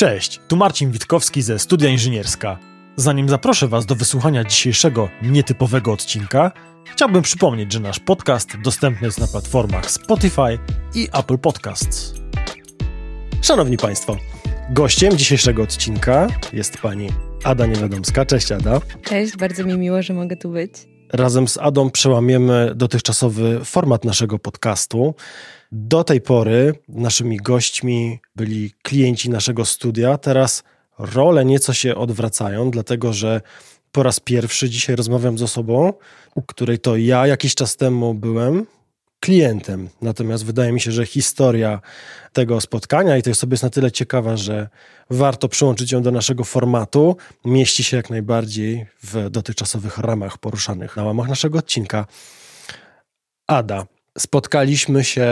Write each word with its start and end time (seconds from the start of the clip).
Cześć, 0.00 0.40
tu 0.48 0.56
Marcin 0.56 0.90
Witkowski 0.90 1.42
ze 1.42 1.58
Studia 1.58 1.88
Inżynierska. 1.88 2.58
Zanim 2.96 3.28
zaproszę 3.28 3.68
Was 3.68 3.86
do 3.86 3.94
wysłuchania 3.94 4.44
dzisiejszego 4.44 5.08
nietypowego 5.22 5.92
odcinka, 5.92 6.52
chciałbym 6.84 7.22
przypomnieć, 7.22 7.72
że 7.72 7.80
nasz 7.80 7.98
podcast 7.98 8.48
dostępny 8.64 9.06
jest 9.06 9.20
na 9.20 9.26
platformach 9.26 9.90
Spotify 9.90 10.58
i 10.94 11.08
Apple 11.12 11.38
Podcasts. 11.38 12.14
Szanowni 13.42 13.76
Państwo, 13.76 14.16
gościem 14.70 15.18
dzisiejszego 15.18 15.62
odcinka 15.62 16.28
jest 16.52 16.78
pani 16.78 17.08
Ada 17.44 17.66
Niewiadomska. 17.66 18.26
Cześć 18.26 18.52
Ada. 18.52 18.80
Cześć, 19.02 19.36
bardzo 19.36 19.64
mi 19.64 19.78
miło, 19.78 20.02
że 20.02 20.14
mogę 20.14 20.36
tu 20.36 20.50
być. 20.50 20.72
Razem 21.12 21.48
z 21.48 21.58
Adą 21.58 21.90
przełamiemy 21.90 22.72
dotychczasowy 22.74 23.60
format 23.64 24.04
naszego 24.04 24.38
podcastu. 24.38 25.14
Do 25.72 26.04
tej 26.04 26.20
pory 26.20 26.74
naszymi 26.88 27.36
gośćmi 27.36 28.20
byli 28.36 28.72
klienci 28.82 29.30
naszego 29.30 29.64
studia. 29.64 30.18
Teraz 30.18 30.62
role 30.98 31.44
nieco 31.44 31.72
się 31.72 31.94
odwracają, 31.94 32.70
dlatego 32.70 33.12
że 33.12 33.40
po 33.92 34.02
raz 34.02 34.20
pierwszy 34.20 34.70
dzisiaj 34.70 34.96
rozmawiam 34.96 35.38
z 35.38 35.42
osobą, 35.42 35.92
u 36.34 36.42
której 36.42 36.78
to 36.78 36.96
ja 36.96 37.26
jakiś 37.26 37.54
czas 37.54 37.76
temu 37.76 38.14
byłem 38.14 38.66
klientem. 39.20 39.88
Natomiast 40.02 40.44
wydaje 40.44 40.72
mi 40.72 40.80
się, 40.80 40.92
że 40.92 41.06
historia 41.06 41.80
tego 42.32 42.60
spotkania 42.60 43.16
i 43.16 43.22
tej 43.22 43.32
osoby 43.32 43.54
jest 43.54 43.62
na 43.62 43.70
tyle 43.70 43.92
ciekawa, 43.92 44.36
że 44.36 44.68
warto 45.10 45.48
przyłączyć 45.48 45.92
ją 45.92 46.02
do 46.02 46.10
naszego 46.10 46.44
formatu. 46.44 47.16
Mieści 47.44 47.84
się 47.84 47.96
jak 47.96 48.10
najbardziej 48.10 48.86
w 49.02 49.30
dotychczasowych 49.30 49.98
ramach 49.98 50.38
poruszanych 50.38 50.96
na 50.96 51.04
łamach 51.04 51.28
naszego 51.28 51.58
odcinka. 51.58 52.06
Ada, 53.46 53.86
spotkaliśmy 54.20 55.04
się 55.04 55.28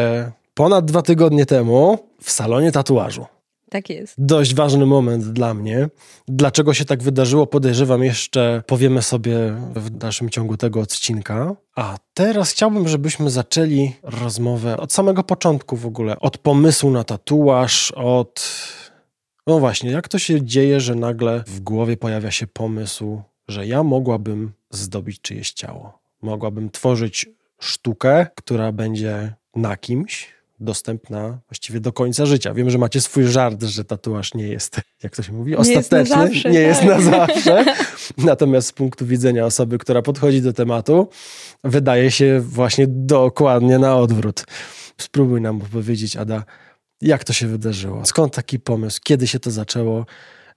ponad 0.54 0.84
dwa 0.84 1.02
tygodnie 1.02 1.46
temu 1.46 1.98
w 2.22 2.30
salonie 2.30 2.72
tatuażu. 2.72 3.26
Tak 3.70 3.90
jest. 3.90 4.14
Dość 4.18 4.54
ważny 4.54 4.86
moment 4.86 5.24
dla 5.24 5.54
mnie. 5.54 5.88
Dlaczego 6.28 6.74
się 6.74 6.84
tak 6.84 7.02
wydarzyło, 7.02 7.46
podejrzewam 7.46 8.04
jeszcze, 8.04 8.62
powiemy 8.66 9.02
sobie 9.02 9.36
w 9.74 9.90
dalszym 9.90 10.30
ciągu 10.30 10.56
tego 10.56 10.80
odcinka. 10.80 11.56
A 11.76 11.96
teraz 12.14 12.50
chciałbym, 12.50 12.88
żebyśmy 12.88 13.30
zaczęli 13.30 13.92
rozmowę 14.02 14.76
od 14.76 14.92
samego 14.92 15.22
początku 15.22 15.76
w 15.76 15.86
ogóle. 15.86 16.18
Od 16.20 16.38
pomysłu 16.38 16.90
na 16.90 17.04
tatuaż, 17.04 17.92
od. 17.92 18.48
No 19.46 19.58
właśnie, 19.58 19.90
jak 19.90 20.08
to 20.08 20.18
się 20.18 20.42
dzieje, 20.42 20.80
że 20.80 20.94
nagle 20.94 21.44
w 21.46 21.60
głowie 21.60 21.96
pojawia 21.96 22.30
się 22.30 22.46
pomysł, 22.46 23.22
że 23.48 23.66
ja 23.66 23.82
mogłabym 23.82 24.52
zdobić 24.70 25.20
czyjeś 25.20 25.52
ciało. 25.52 25.98
Mogłabym 26.22 26.70
tworzyć 26.70 27.26
sztukę, 27.60 28.26
która 28.34 28.72
będzie 28.72 29.34
na 29.56 29.76
kimś, 29.76 30.38
dostępna 30.60 31.38
właściwie 31.48 31.80
do 31.80 31.92
końca 31.92 32.26
życia. 32.26 32.54
Wiem, 32.54 32.70
że 32.70 32.78
macie 32.78 33.00
swój 33.00 33.24
żart, 33.24 33.62
że 33.62 33.84
tatuaż 33.84 34.34
nie 34.34 34.48
jest, 34.48 34.80
jak 35.02 35.16
to 35.16 35.22
się 35.22 35.32
mówi, 35.32 35.56
ostateczny, 35.56 35.98
jest 35.98 36.10
zawsze, 36.10 36.50
nie 36.50 36.58
tak. 36.58 36.68
jest 36.68 36.84
na 36.84 37.00
zawsze. 37.00 37.64
Natomiast 38.18 38.68
z 38.68 38.72
punktu 38.72 39.06
widzenia 39.06 39.46
osoby, 39.46 39.78
która 39.78 40.02
podchodzi 40.02 40.42
do 40.42 40.52
tematu, 40.52 41.08
wydaje 41.64 42.10
się 42.10 42.40
właśnie 42.40 42.86
dokładnie 42.88 43.78
na 43.78 43.96
odwrót. 43.96 44.44
Spróbuj 44.98 45.40
nam 45.40 45.60
powiedzieć, 45.60 46.16
Ada, 46.16 46.44
jak 47.00 47.24
to 47.24 47.32
się 47.32 47.46
wydarzyło? 47.46 48.06
Skąd 48.06 48.34
taki 48.34 48.58
pomysł? 48.58 49.00
Kiedy 49.04 49.26
się 49.26 49.40
to 49.40 49.50
zaczęło? 49.50 50.06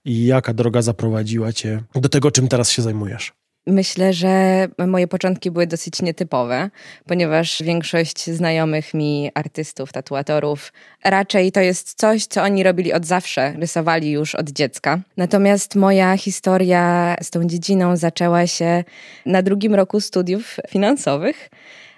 I 0.04 0.26
jaka 0.26 0.54
droga 0.54 0.82
zaprowadziła 0.82 1.52
cię 1.52 1.82
do 1.94 2.08
tego, 2.08 2.30
czym 2.30 2.48
teraz 2.48 2.70
się 2.70 2.82
zajmujesz? 2.82 3.32
Myślę, 3.66 4.12
że 4.12 4.66
moje 4.86 5.08
początki 5.08 5.50
były 5.50 5.66
dosyć 5.66 6.02
nietypowe, 6.02 6.70
ponieważ 7.06 7.62
większość 7.62 8.30
znajomych 8.30 8.94
mi 8.94 9.30
artystów, 9.34 9.92
tatuatorów, 9.92 10.72
raczej 11.04 11.52
to 11.52 11.60
jest 11.60 11.94
coś, 11.94 12.26
co 12.26 12.42
oni 12.42 12.62
robili 12.62 12.92
od 12.92 13.06
zawsze, 13.06 13.52
rysowali 13.58 14.10
już 14.10 14.34
od 14.34 14.50
dziecka. 14.50 15.00
Natomiast 15.16 15.76
moja 15.76 16.16
historia 16.16 17.16
z 17.22 17.30
tą 17.30 17.44
dziedziną 17.44 17.96
zaczęła 17.96 18.46
się 18.46 18.84
na 19.26 19.42
drugim 19.42 19.74
roku 19.74 20.00
studiów 20.00 20.56
finansowych. 20.68 21.50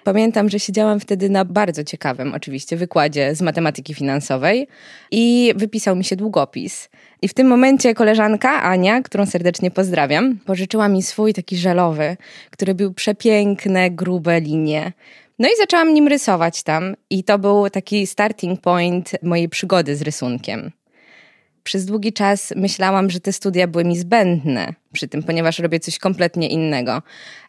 Pamiętam, 0.05 0.49
że 0.49 0.59
siedziałam 0.59 0.99
wtedy 0.99 1.29
na 1.29 1.45
bardzo 1.45 1.83
ciekawym, 1.83 2.33
oczywiście, 2.33 2.77
wykładzie 2.77 3.35
z 3.35 3.41
matematyki 3.41 3.93
finansowej 3.93 4.67
i 5.11 5.53
wypisał 5.55 5.95
mi 5.95 6.03
się 6.03 6.15
długopis. 6.15 6.89
I 7.21 7.27
w 7.27 7.33
tym 7.33 7.47
momencie 7.47 7.93
koleżanka 7.93 8.63
Ania, 8.63 9.01
którą 9.01 9.25
serdecznie 9.25 9.71
pozdrawiam, 9.71 10.39
pożyczyła 10.45 10.87
mi 10.87 11.03
swój 11.03 11.33
taki 11.33 11.57
żelowy, 11.57 12.17
który 12.51 12.75
był 12.75 12.93
przepiękne, 12.93 13.91
grube 13.91 14.41
linie. 14.41 14.91
No 15.39 15.47
i 15.47 15.51
zaczęłam 15.57 15.93
nim 15.93 16.07
rysować 16.07 16.63
tam, 16.63 16.95
i 17.09 17.23
to 17.23 17.39
był 17.39 17.69
taki 17.69 18.07
starting 18.07 18.61
point 18.61 19.11
mojej 19.23 19.49
przygody 19.49 19.95
z 19.95 20.01
rysunkiem. 20.01 20.71
Przez 21.63 21.85
długi 21.85 22.13
czas 22.13 22.53
myślałam, 22.55 23.09
że 23.09 23.19
te 23.19 23.33
studia 23.33 23.67
były 23.67 23.83
mi 23.83 23.97
zbędne 23.97 24.73
przy 24.95 25.07
tym, 25.07 25.23
ponieważ 25.23 25.59
robię 25.59 25.79
coś 25.79 25.99
kompletnie 25.99 26.47
innego. 26.47 27.01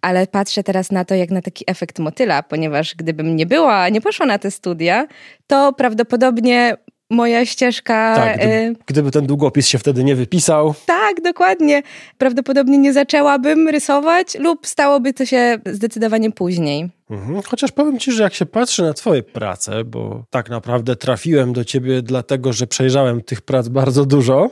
Ale 0.02 0.26
patrzę 0.26 0.62
teraz 0.62 0.92
na 0.92 1.04
to 1.04 1.14
jak 1.14 1.30
na 1.30 1.42
taki 1.42 1.64
efekt 1.66 1.98
motyla, 1.98 2.42
ponieważ 2.42 2.94
gdybym 2.94 3.36
nie 3.36 3.46
była, 3.46 3.88
nie 3.88 4.00
poszła 4.00 4.26
na 4.26 4.38
te 4.38 4.50
studia, 4.50 5.06
to 5.46 5.72
prawdopodobnie 5.72 6.76
moja 7.10 7.46
ścieżka. 7.46 8.14
Tak, 8.16 8.36
gdyby, 8.36 8.52
y, 8.52 8.74
gdyby 8.86 9.10
ten 9.10 9.26
długopis 9.26 9.68
się 9.68 9.78
wtedy 9.78 10.04
nie 10.04 10.16
wypisał, 10.16 10.74
tak, 10.86 11.20
dokładnie. 11.20 11.82
Prawdopodobnie 12.18 12.78
nie 12.78 12.92
zaczęłabym 12.92 13.68
rysować, 13.68 14.34
lub 14.38 14.66
stałoby 14.66 15.12
to 15.12 15.26
się 15.26 15.58
zdecydowanie 15.66 16.32
później. 16.32 16.90
Mhm. 17.10 17.42
Chociaż 17.42 17.72
powiem 17.72 17.98
ci, 17.98 18.12
że 18.12 18.22
jak 18.22 18.34
się 18.34 18.46
patrzy 18.46 18.82
na 18.82 18.94
twoje 18.94 19.22
prace, 19.22 19.84
bo 19.84 20.24
tak 20.30 20.50
naprawdę 20.50 20.96
trafiłem 20.96 21.52
do 21.52 21.64
ciebie 21.64 22.02
dlatego, 22.02 22.52
że 22.52 22.66
przejrzałem 22.66 23.22
tych 23.22 23.42
prac 23.42 23.68
bardzo 23.68 24.04
dużo, 24.04 24.50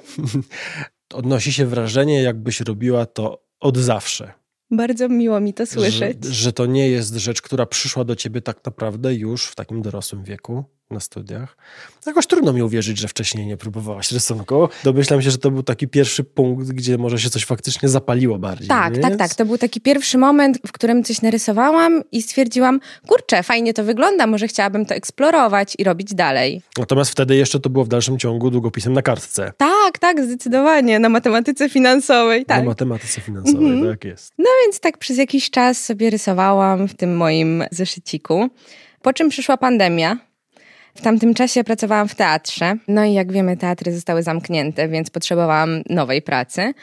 odnosi 1.12 1.52
się 1.52 1.66
wrażenie, 1.66 2.22
jakbyś 2.22 2.60
robiła 2.60 3.06
to 3.06 3.44
od 3.60 3.78
zawsze. 3.78 4.32
Bardzo 4.70 5.08
miło 5.08 5.40
mi 5.40 5.54
to 5.54 5.66
słyszeć. 5.66 6.24
Że, 6.24 6.32
że 6.32 6.52
to 6.52 6.66
nie 6.66 6.88
jest 6.88 7.14
rzecz, 7.14 7.42
która 7.42 7.66
przyszła 7.66 8.04
do 8.04 8.16
ciebie 8.16 8.40
tak 8.40 8.64
naprawdę 8.64 9.14
już 9.14 9.46
w 9.46 9.54
takim 9.54 9.82
dorosłym 9.82 10.24
wieku 10.24 10.64
na 10.90 11.00
studiach. 11.00 11.56
Jakoś 12.06 12.26
trudno 12.26 12.52
mi 12.52 12.62
uwierzyć, 12.62 12.98
że 12.98 13.08
wcześniej 13.08 13.46
nie 13.46 13.56
próbowałaś 13.56 14.12
rysunku. 14.12 14.68
Domyślam 14.84 15.22
się, 15.22 15.30
że 15.30 15.38
to 15.38 15.50
był 15.50 15.62
taki 15.62 15.88
pierwszy 15.88 16.24
punkt, 16.24 16.68
gdzie 16.68 16.98
może 16.98 17.18
się 17.18 17.30
coś 17.30 17.44
faktycznie 17.44 17.88
zapaliło 17.88 18.38
bardziej. 18.38 18.68
Tak, 18.68 18.98
tak, 18.98 19.16
tak. 19.16 19.34
To 19.34 19.44
był 19.46 19.58
taki 19.58 19.80
pierwszy 19.80 20.18
moment, 20.18 20.58
w 20.66 20.72
którym 20.72 21.04
coś 21.04 21.22
narysowałam 21.22 22.02
i 22.12 22.22
stwierdziłam, 22.22 22.80
kurczę, 23.06 23.42
fajnie 23.42 23.74
to 23.74 23.84
wygląda, 23.84 24.26
może 24.26 24.48
chciałabym 24.48 24.86
to 24.86 24.94
eksplorować 24.94 25.74
i 25.78 25.84
robić 25.84 26.14
dalej. 26.14 26.62
Natomiast 26.78 27.10
wtedy 27.10 27.36
jeszcze 27.36 27.60
to 27.60 27.70
było 27.70 27.84
w 27.84 27.88
dalszym 27.88 28.18
ciągu 28.18 28.50
długopisem 28.50 28.92
na 28.92 29.02
kartce. 29.02 29.52
Tak, 29.56 29.98
tak, 29.98 30.24
zdecydowanie, 30.24 30.98
na 30.98 31.08
matematyce 31.08 31.68
finansowej, 31.70 32.44
tak. 32.46 32.58
Na 32.58 32.64
matematyce 32.64 33.20
finansowej, 33.20 33.66
Mhm. 33.72 33.92
tak 33.92 34.04
jest. 34.04 34.32
No 34.38 34.50
więc 34.64 34.80
tak 34.80 34.98
przez 34.98 35.18
jakiś 35.18 35.50
czas 35.50 35.84
sobie 35.84 36.10
rysowałam 36.10 36.88
w 36.88 36.94
tym 36.94 37.16
moim 37.16 37.64
zeszyciku. 37.70 38.48
Po 39.02 39.12
czym 39.12 39.28
przyszła 39.28 39.56
pandemia. 39.56 40.16
W 40.96 41.00
tamtym 41.02 41.34
czasie 41.34 41.64
pracowałam 41.64 42.08
w 42.08 42.14
teatrze. 42.14 42.76
No 42.88 43.04
i 43.04 43.12
jak 43.12 43.32
wiemy, 43.32 43.56
teatry 43.56 43.92
zostały 43.92 44.22
zamknięte, 44.22 44.88
więc 44.88 45.10
potrzebowałam 45.10 45.82
nowej 45.90 46.22
pracy. 46.22 46.74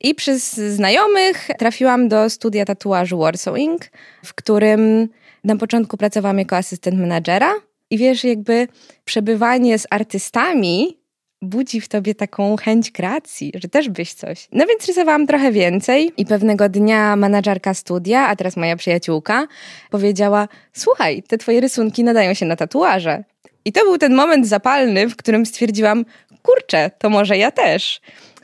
I 0.00 0.14
przez 0.14 0.54
znajomych 0.54 1.48
trafiłam 1.58 2.08
do 2.08 2.30
studia 2.30 2.64
tatuażu 2.64 3.18
Warsaw 3.18 3.58
Inc., 3.58 3.82
w 4.24 4.34
którym 4.34 5.08
na 5.44 5.56
początku 5.56 5.96
pracowałam 5.96 6.38
jako 6.38 6.56
asystent 6.56 6.98
menadżera. 6.98 7.54
I 7.90 7.98
wiesz, 7.98 8.24
jakby 8.24 8.68
przebywanie 9.04 9.78
z 9.78 9.86
artystami 9.90 10.98
budzi 11.42 11.80
w 11.80 11.88
tobie 11.88 12.14
taką 12.14 12.56
chęć 12.56 12.90
kreacji, 12.90 13.52
że 13.54 13.68
też 13.68 13.88
byś 13.88 14.14
coś. 14.14 14.48
No 14.52 14.66
więc 14.66 14.86
rysowałam 14.86 15.26
trochę 15.26 15.52
więcej 15.52 16.12
i 16.16 16.26
pewnego 16.26 16.68
dnia 16.68 17.16
menadżerka 17.16 17.74
studia, 17.74 18.26
a 18.28 18.36
teraz 18.36 18.56
moja 18.56 18.76
przyjaciółka, 18.76 19.46
powiedziała: 19.90 20.48
Słuchaj, 20.72 21.22
te 21.22 21.38
twoje 21.38 21.60
rysunki 21.60 22.04
nadają 22.04 22.34
się 22.34 22.46
na 22.46 22.56
tatuaże. 22.56 23.24
I 23.68 23.72
to 23.72 23.84
był 23.84 23.98
ten 23.98 24.14
moment 24.14 24.46
zapalny, 24.46 25.08
w 25.08 25.16
którym 25.16 25.46
stwierdziłam: 25.46 26.04
Kurczę, 26.42 26.90
to 26.98 27.10
może 27.10 27.36
ja 27.36 27.50
też. 27.50 28.00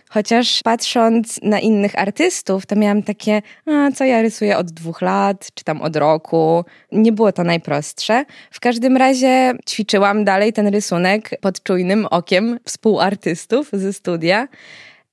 Chociaż 0.09 0.61
patrząc 0.65 1.41
na 1.43 1.61
innych 1.61 1.99
artystów, 1.99 2.67
to 2.67 2.77
miałam 2.77 3.03
takie, 3.03 3.43
a 3.67 3.91
co 3.93 4.05
ja 4.05 4.23
rysuję 4.23 4.57
od 4.57 4.71
dwóch 4.71 5.03
lat, 5.03 5.49
czy 5.55 5.65
tam 5.65 5.83
od 5.83 5.97
roku. 5.97 6.65
Nie 6.93 7.13
było 7.13 7.33
to 7.33 7.45
najprostsze. 7.45 8.25
W 8.51 8.61
każdym 8.61 8.97
razie 8.97 9.53
ćwiczyłam 9.69 10.25
dalej 10.25 10.53
ten 10.53 10.67
rysunek 10.69 11.31
pod 11.41 11.63
czujnym 11.63 12.07
okiem 12.07 12.59
współartystów 12.65 13.69
ze 13.73 13.93
studia. 13.93 14.49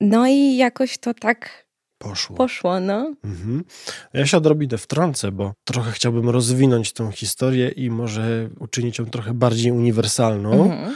No 0.00 0.26
i 0.26 0.56
jakoś 0.56 0.98
to 0.98 1.14
tak 1.14 1.64
Poszło. 2.02 2.36
poszło, 2.36 2.80
no. 2.80 3.14
Mhm. 3.24 3.64
Ja 4.12 4.26
się 4.26 4.36
odrobinę 4.36 4.78
wtrącę, 4.78 5.32
bo 5.32 5.54
trochę 5.64 5.92
chciałbym 5.92 6.28
rozwinąć 6.28 6.92
tą 6.92 7.10
historię 7.10 7.68
i 7.68 7.90
może 7.90 8.48
uczynić 8.58 8.98
ją 8.98 9.06
trochę 9.06 9.34
bardziej 9.34 9.72
uniwersalną. 9.72 10.64
Mhm. 10.64 10.94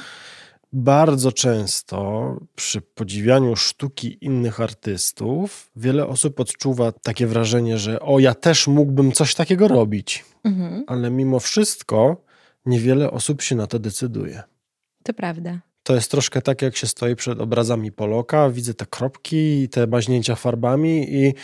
Bardzo 0.72 1.32
często 1.32 2.36
przy 2.54 2.80
podziwianiu 2.80 3.56
sztuki 3.56 4.18
innych 4.20 4.60
artystów 4.60 5.70
wiele 5.76 6.06
osób 6.06 6.40
odczuwa 6.40 6.92
takie 6.92 7.26
wrażenie, 7.26 7.78
że 7.78 8.00
o, 8.00 8.18
ja 8.18 8.34
też 8.34 8.66
mógłbym 8.66 9.12
coś 9.12 9.34
takiego 9.34 9.68
robić. 9.68 10.24
Mhm. 10.44 10.84
Ale 10.86 11.10
mimo 11.10 11.40
wszystko 11.40 12.24
niewiele 12.66 13.10
osób 13.10 13.42
się 13.42 13.56
na 13.56 13.66
to 13.66 13.78
decyduje. 13.78 14.42
To 15.02 15.14
prawda. 15.14 15.60
To 15.86 15.94
jest 15.94 16.10
troszkę 16.10 16.42
tak, 16.42 16.62
jak 16.62 16.76
się 16.76 16.86
stoi 16.86 17.16
przed 17.16 17.40
obrazami 17.40 17.92
Poloka, 17.92 18.50
widzę 18.50 18.74
te 18.74 18.86
kropki 18.86 19.62
i 19.62 19.68
te 19.68 19.86
maźnięcia 19.86 20.34
farbami 20.34 21.14
i 21.14 21.34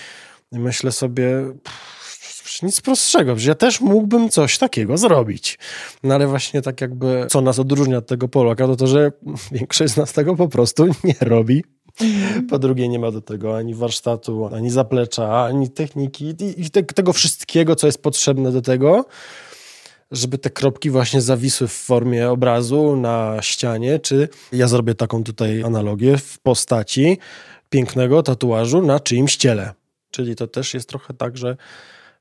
myślę 0.53 0.93
sobie, 0.93 1.53
pff, 1.65 2.63
nic 2.63 2.81
prostszego, 2.81 3.39
że 3.39 3.49
ja 3.49 3.55
też 3.55 3.81
mógłbym 3.81 4.29
coś 4.29 4.59
takiego 4.59 4.99
zrobić. 4.99 5.59
No 6.03 6.15
ale 6.15 6.27
właśnie 6.27 6.63
tak 6.63 6.81
jakby, 6.81 7.27
co 7.31 7.41
nas 7.41 7.59
odróżnia 7.59 7.99
od 7.99 8.07
tego 8.07 8.29
Poloka, 8.29 8.67
to 8.67 8.77
to, 8.77 8.87
że 8.87 9.13
większość 9.53 9.93
z 9.93 9.97
nas 9.97 10.13
tego 10.13 10.37
po 10.37 10.49
prostu 10.49 10.87
nie 11.05 11.17
robi. 11.21 11.65
Mhm. 12.01 12.47
Po 12.47 12.59
drugie, 12.59 12.89
nie 12.89 12.99
ma 12.99 13.11
do 13.11 13.21
tego 13.21 13.57
ani 13.57 13.75
warsztatu, 13.75 14.47
ani 14.55 14.71
zaplecza, 14.71 15.45
ani 15.45 15.71
techniki 15.71 16.25
i, 16.25 16.63
i 16.63 16.71
te, 16.71 16.83
tego 16.83 17.13
wszystkiego, 17.13 17.77
co 17.77 17.87
jest 17.87 18.03
potrzebne 18.03 18.53
do 18.53 18.63
tego, 18.63 19.05
żeby 20.13 20.39
te 20.39 20.51
kropki 20.51 20.91
właśnie 20.91 21.21
zawisły 21.21 21.69
w 21.69 21.73
formie 21.73 22.31
obrazu 22.31 22.97
na 22.97 23.37
ścianie, 23.43 23.99
czy 23.99 24.29
ja 24.53 24.69
zrobię 24.69 24.95
taką 24.95 25.25
tutaj 25.25 25.63
analogię 25.63 26.19
w 26.19 26.39
postaci 26.39 27.19
pięknego 27.71 28.23
tatuażu 28.23 28.83
na 28.83 29.01
czyimś 29.01 29.37
ciele. 29.37 29.73
Czyli 30.11 30.37
to 30.37 30.47
też 30.47 30.75
jest 30.75 30.89
trochę 30.89 31.15
tak, 31.15 31.37
że 31.37 31.57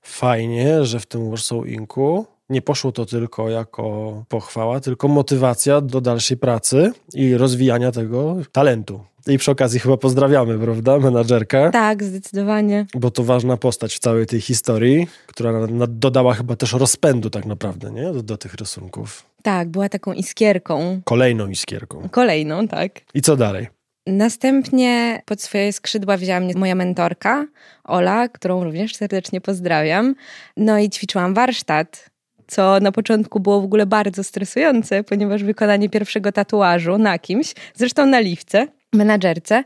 fajnie, 0.02 0.86
że 0.86 1.00
w 1.00 1.06
tym 1.06 1.30
Warsaw 1.30 1.68
Inku 1.68 2.26
nie 2.52 2.62
poszło 2.62 2.92
to 2.92 3.06
tylko 3.06 3.50
jako 3.50 4.14
pochwała, 4.30 4.80
tylko 4.80 5.08
motywacja 5.08 5.82
do 5.82 6.02
dalszej 6.02 6.38
pracy 6.38 6.92
i 7.14 7.38
rozwijania 7.38 7.92
tego 7.92 8.38
talentu. 8.52 9.04
I 9.28 9.38
przy 9.38 9.52
okazji 9.52 9.80
chyba 9.80 9.98
pozdrawiamy, 9.98 10.60
prawda, 10.60 11.00
menadżerkę? 11.00 11.70
Tak, 11.72 12.04
zdecydowanie. 12.04 12.86
Bo 12.96 13.12
to 13.12 13.24
ważna 13.24 13.58
postać 13.58 13.96
w 13.96 14.00
całej 14.00 14.26
tej 14.26 14.42
historii, 14.42 15.08
która 15.28 15.52
dodała 15.88 16.34
chyba 16.34 16.56
też 16.56 16.74
rozpędu 16.74 17.30
tak 17.30 17.46
naprawdę, 17.46 17.92
nie? 17.92 18.14
Do, 18.14 18.24
do 18.24 18.38
tych 18.38 18.54
rysunków. 18.54 19.26
Tak, 19.44 19.70
była 19.70 19.90
taką 19.90 20.14
iskierką. 20.14 21.02
Kolejną 21.04 21.48
iskierką. 21.48 22.10
Kolejną, 22.12 22.68
tak. 22.68 22.92
I 23.14 23.22
co 23.22 23.36
dalej? 23.36 23.68
Następnie 24.08 25.22
pod 25.26 25.42
swoje 25.42 25.74
skrzydła 25.74 26.18
wzięła 26.18 26.40
mnie 26.40 26.54
moja 26.56 26.76
mentorka, 26.76 27.48
Ola, 27.84 28.28
którą 28.28 28.64
również 28.64 28.96
serdecznie 28.96 29.42
pozdrawiam. 29.42 30.16
No 30.58 30.80
i 30.80 30.90
ćwiczyłam 30.90 31.34
warsztat, 31.34 32.11
co 32.52 32.80
na 32.80 32.92
początku 32.92 33.40
było 33.40 33.62
w 33.62 33.64
ogóle 33.64 33.86
bardzo 33.86 34.24
stresujące, 34.24 35.04
ponieważ 35.04 35.44
wykonanie 35.44 35.90
pierwszego 35.90 36.32
tatuażu 36.32 36.98
na 36.98 37.20
kimś, 37.20 37.54
zresztą 37.76 38.06
na 38.06 38.20
liwce, 38.20 38.68
menadżerce, 38.94 39.64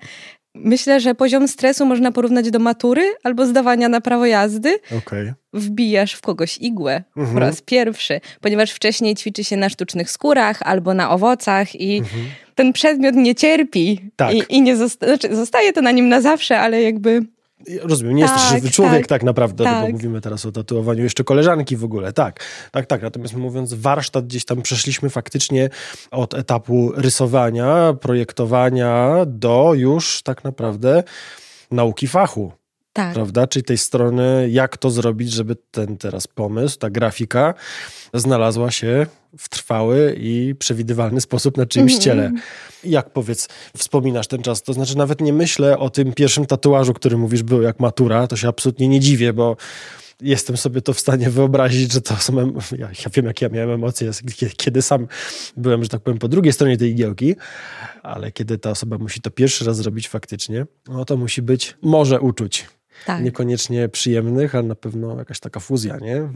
Myślę, 0.58 1.00
że 1.00 1.16
poziom 1.16 1.48
stresu 1.48 1.86
można 1.86 2.12
porównać 2.12 2.52
do 2.52 2.60
matury 2.60 3.16
albo 3.24 3.46
zdawania 3.46 3.90
na 3.90 4.02
prawo 4.02 4.26
jazdy. 4.26 4.80
Okay. 4.98 5.34
Wbijasz 5.54 6.14
w 6.14 6.22
kogoś 6.22 6.58
igłę 6.58 7.04
mhm. 7.18 7.34
po 7.34 7.40
raz 7.40 7.62
pierwszy, 7.62 8.22
ponieważ 8.42 8.72
wcześniej 8.72 9.16
ćwiczy 9.16 9.44
się 9.44 9.58
na 9.58 9.70
sztucznych 9.70 10.12
skórach 10.12 10.62
albo 10.62 10.94
na 10.94 11.12
owocach 11.12 11.76
i 11.76 11.98
mhm. 11.98 12.26
ten 12.56 12.74
przedmiot 12.74 13.16
nie 13.16 13.36
cierpi 13.36 14.00
tak. 14.16 14.34
i, 14.34 14.44
i 14.50 14.62
nie 14.62 14.78
zosta 14.78 15.06
znaczy, 15.06 15.36
zostaje 15.36 15.74
to 15.74 15.82
na 15.82 15.92
nim 15.92 16.10
na 16.10 16.22
zawsze, 16.22 16.60
ale 16.60 16.82
jakby 16.82 17.26
Rozumiem, 17.82 18.16
nie 18.16 18.26
tak, 18.26 18.34
jesteś 18.34 18.52
żywy 18.52 18.72
człowiek 18.72 19.02
tak, 19.02 19.08
tak 19.08 19.24
naprawdę, 19.24 19.64
tak. 19.64 19.86
bo 19.86 19.92
mówimy 19.92 20.22
teraz 20.22 20.46
o 20.46 20.52
tatuowaniu 20.52 21.04
jeszcze 21.04 21.24
koleżanki 21.24 21.78
w 21.78 21.84
ogóle, 21.84 22.14
tak, 22.14 22.40
tak, 22.72 22.86
tak. 22.86 23.02
Natomiast 23.02 23.36
mówiąc 23.36 23.74
warsztat, 23.74 24.26
gdzieś 24.26 24.46
tam 24.46 24.62
przeszliśmy 24.62 25.10
faktycznie 25.10 25.70
od 26.12 26.34
etapu 26.34 26.92
rysowania, 26.96 27.94
projektowania 28.02 29.26
do 29.26 29.72
już 29.74 30.22
tak 30.24 30.44
naprawdę 30.44 31.04
nauki 31.72 32.08
fachu. 32.08 32.52
Tak. 32.96 33.14
Prawda? 33.14 33.48
Czyli 33.48 33.64
tej 33.64 33.78
strony, 33.78 34.50
jak 34.52 34.78
to 34.78 34.90
zrobić, 34.90 35.32
żeby 35.32 35.56
ten 35.72 35.98
teraz 35.98 36.28
pomysł, 36.28 36.80
ta 36.80 36.90
grafika 36.90 37.54
znalazła 38.14 38.72
się 38.72 39.06
w 39.38 39.50
trwały 39.50 40.16
i 40.20 40.56
przewidywalny 40.60 41.22
sposób 41.22 41.58
na 41.58 41.66
czyimś 41.66 41.92
mm. 41.92 42.02
ciele. 42.02 42.32
Jak 42.84 43.10
powiedz, 43.10 43.48
wspominasz 43.78 44.28
ten 44.28 44.42
czas? 44.42 44.64
To 44.64 44.74
znaczy, 44.74 44.98
nawet 44.98 45.22
nie 45.22 45.34
myślę 45.34 45.78
o 45.78 45.90
tym 45.90 46.14
pierwszym 46.14 46.46
tatuażu, 46.46 46.94
który 46.94 47.18
mówisz, 47.18 47.44
był 47.44 47.62
jak 47.62 47.80
matura. 47.80 48.28
To 48.28 48.36
się 48.36 48.48
absolutnie 48.48 48.88
nie 48.88 49.00
dziwię, 49.00 49.34
bo 49.34 49.58
jestem 50.22 50.58
sobie 50.58 50.82
to 50.82 50.94
w 50.94 51.00
stanie 51.00 51.30
wyobrazić, 51.30 51.94
że 51.94 52.02
to 52.02 52.16
są. 52.16 52.54
Ja, 52.78 52.90
ja 53.06 53.10
wiem, 53.14 53.26
jakie 53.26 53.46
ja 53.46 53.50
miałem 53.50 53.70
emocje, 53.70 54.12
kiedy 54.58 54.82
sam 54.82 55.08
byłem, 55.58 55.84
że 55.84 55.90
tak 55.90 56.02
powiem, 56.02 56.20
po 56.20 56.28
drugiej 56.28 56.54
stronie 56.54 56.78
tej 56.78 56.92
igiełki, 56.92 57.36
ale 58.04 58.32
kiedy 58.32 58.58
ta 58.58 58.70
osoba 58.70 58.98
musi 58.98 59.22
to 59.22 59.32
pierwszy 59.32 59.66
raz 59.66 59.78
zrobić 59.78 60.10
faktycznie, 60.10 60.66
no 60.88 61.06
to 61.06 61.18
musi 61.18 61.42
być, 61.42 61.78
może 61.82 62.20
uczuć 62.20 62.66
tak. 63.06 63.24
Niekoniecznie 63.24 63.90
przyjemnych, 63.90 64.56
ale 64.56 64.68
na 64.68 64.76
pewno 64.76 65.18
jakaś 65.18 65.40
taka 65.40 65.60
fuzja, 65.60 65.98
nie? 65.98 66.30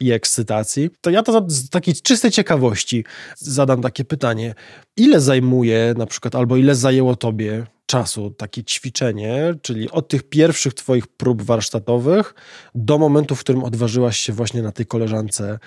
I 0.00 0.10
ekscytacji. 0.10 0.90
To 1.00 1.10
ja 1.10 1.22
to 1.22 1.44
z 1.48 1.70
takiej 1.70 1.94
czystej 1.94 2.30
ciekawości 2.30 3.04
zadam 3.36 3.82
takie 3.82 4.04
pytanie. 4.04 4.54
Ile 4.96 5.20
zajmuje 5.20 5.94
na 5.98 6.06
przykład, 6.06 6.34
albo 6.34 6.56
ile 6.56 6.74
zajęło 6.74 7.16
tobie 7.16 7.66
czasu 7.86 8.30
takie 8.30 8.64
ćwiczenie, 8.64 9.54
czyli 9.62 9.90
od 9.90 10.08
tych 10.08 10.22
pierwszych 10.22 10.74
twoich 10.74 11.06
prób 11.06 11.42
warsztatowych 11.42 12.34
do 12.74 12.98
momentu, 12.98 13.34
w 13.34 13.40
którym 13.40 13.64
odważyłaś 13.64 14.18
się 14.18 14.32
właśnie 14.32 14.62
na 14.62 14.72
tej 14.72 14.86
koleżance 14.86 15.58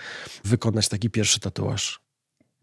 wykonać 0.45 0.89
taki 0.89 1.09
pierwszy 1.09 1.39
tatuaż? 1.39 2.02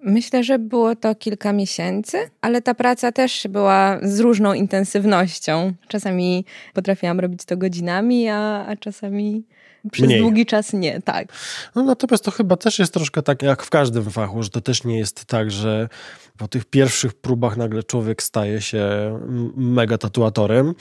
Myślę, 0.02 0.44
że 0.44 0.58
było 0.58 0.96
to 0.96 1.14
kilka 1.14 1.52
miesięcy, 1.52 2.18
ale 2.40 2.62
ta 2.62 2.74
praca 2.74 3.12
też 3.12 3.46
była 3.50 3.98
z 4.02 4.20
różną 4.20 4.52
intensywnością. 4.52 5.72
Czasami 5.88 6.44
potrafiłam 6.74 7.20
robić 7.20 7.44
to 7.44 7.56
godzinami, 7.56 8.28
a, 8.28 8.66
a 8.66 8.76
czasami 8.76 9.44
przez 9.92 10.06
Mniej. 10.06 10.20
długi 10.20 10.46
czas 10.46 10.72
nie, 10.72 11.02
tak. 11.02 11.28
No, 11.74 11.82
natomiast 11.82 12.24
to 12.24 12.30
chyba 12.30 12.56
też 12.56 12.78
jest 12.78 12.94
troszkę 12.94 13.22
tak 13.22 13.42
jak 13.42 13.62
w 13.62 13.70
każdym 13.70 14.10
fachu, 14.10 14.42
że 14.42 14.50
to 14.50 14.60
też 14.60 14.84
nie 14.84 14.98
jest 14.98 15.24
tak, 15.24 15.50
że 15.50 15.88
po 16.36 16.48
tych 16.48 16.64
pierwszych 16.64 17.14
próbach 17.14 17.56
nagle 17.56 17.82
człowiek 17.82 18.22
staje 18.22 18.60
się 18.60 18.88
mega 19.56 19.98
tatuatorem, 19.98 20.74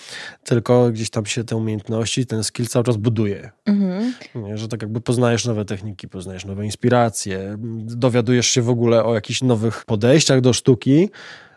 tylko 0.43 0.91
gdzieś 0.91 1.09
tam 1.09 1.25
się 1.25 1.43
te 1.43 1.55
umiejętności, 1.55 2.25
ten 2.25 2.43
skill 2.43 2.67
cały 2.67 2.85
czas 2.85 2.97
buduje. 2.97 3.51
Mhm. 3.65 4.13
Nie, 4.35 4.57
że 4.57 4.67
tak 4.67 4.81
jakby 4.81 5.01
poznajesz 5.01 5.45
nowe 5.45 5.65
techniki, 5.65 6.07
poznajesz 6.07 6.45
nowe 6.45 6.65
inspiracje, 6.65 7.55
dowiadujesz 7.85 8.47
się 8.47 8.61
w 8.61 8.69
ogóle 8.69 9.03
o 9.03 9.15
jakichś 9.15 9.41
nowych 9.41 9.85
podejściach 9.85 10.41
do 10.41 10.53
sztuki, 10.53 11.09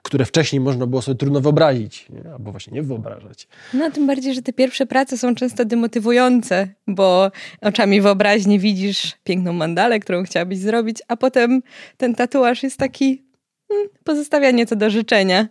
które 0.03 0.25
wcześniej 0.25 0.61
można 0.61 0.87
było 0.87 1.03
sobie 1.03 1.19
trudno 1.19 1.41
wyobrazić, 1.41 2.07
nie? 2.11 2.33
albo 2.33 2.51
właśnie 2.51 2.73
nie 2.73 2.83
wyobrażać. 2.83 3.49
No, 3.75 3.91
tym 3.91 4.07
bardziej, 4.07 4.35
że 4.35 4.43
te 4.43 4.53
pierwsze 4.53 4.87
prace 4.87 5.19
są 5.19 5.35
często 5.35 5.65
demotywujące, 5.65 6.69
bo 6.87 7.31
oczami 7.61 8.01
wyobraźni 8.01 8.59
widzisz 8.59 9.13
piękną 9.25 9.53
mandalę, 9.53 10.01
którą 10.01 10.25
chciałabyś 10.25 10.59
zrobić, 10.59 10.99
a 11.09 11.17
potem 11.17 11.63
ten 11.97 12.15
tatuaż 12.15 12.63
jest 12.63 12.77
taki, 12.77 13.23
hmm, 13.69 13.89
pozostawia 14.05 14.51
nieco 14.51 14.77
do 14.77 14.91
życzenia. 14.91 15.49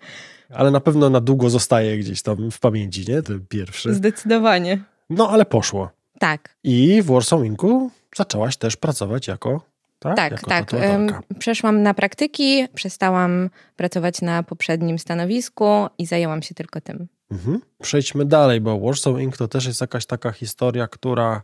Ale 0.54 0.71
na 0.71 0.80
pewno 0.80 1.09
na 1.09 1.21
długo 1.21 1.50
zostaje 1.50 1.97
gdzieś 1.97 2.21
tam 2.21 2.52
w 2.52 2.59
pamięci, 2.59 3.06
nie? 3.07 3.21
Ten 3.21 3.45
pierwszy. 3.49 3.94
Zdecydowanie. 3.94 4.83
No, 5.09 5.30
ale 5.30 5.45
poszło. 5.45 5.90
Tak. 6.19 6.56
I 6.64 7.02
w 7.02 7.06
Warsaw 7.06 7.45
Inku 7.45 7.92
zaczęłaś 8.16 8.57
też 8.57 8.78
pracować 8.78 9.28
jako 9.28 9.70
tak, 10.01 10.41
tak. 10.41 10.71
tak. 10.71 11.23
Przeszłam 11.39 11.83
na 11.83 11.93
praktyki, 11.93 12.67
przestałam 12.73 13.49
pracować 13.75 14.21
na 14.21 14.43
poprzednim 14.43 14.99
stanowisku 14.99 15.87
i 15.97 16.05
zajęłam 16.05 16.41
się 16.41 16.55
tylko 16.55 16.81
tym. 16.81 17.07
Mhm. 17.31 17.61
Przejdźmy 17.81 18.25
dalej, 18.25 18.61
bo 18.61 18.79
Warsaw 18.79 19.19
Inc. 19.19 19.37
to 19.37 19.47
też 19.47 19.65
jest 19.65 19.81
jakaś 19.81 20.05
taka 20.05 20.31
historia, 20.31 20.87
która 20.87 21.41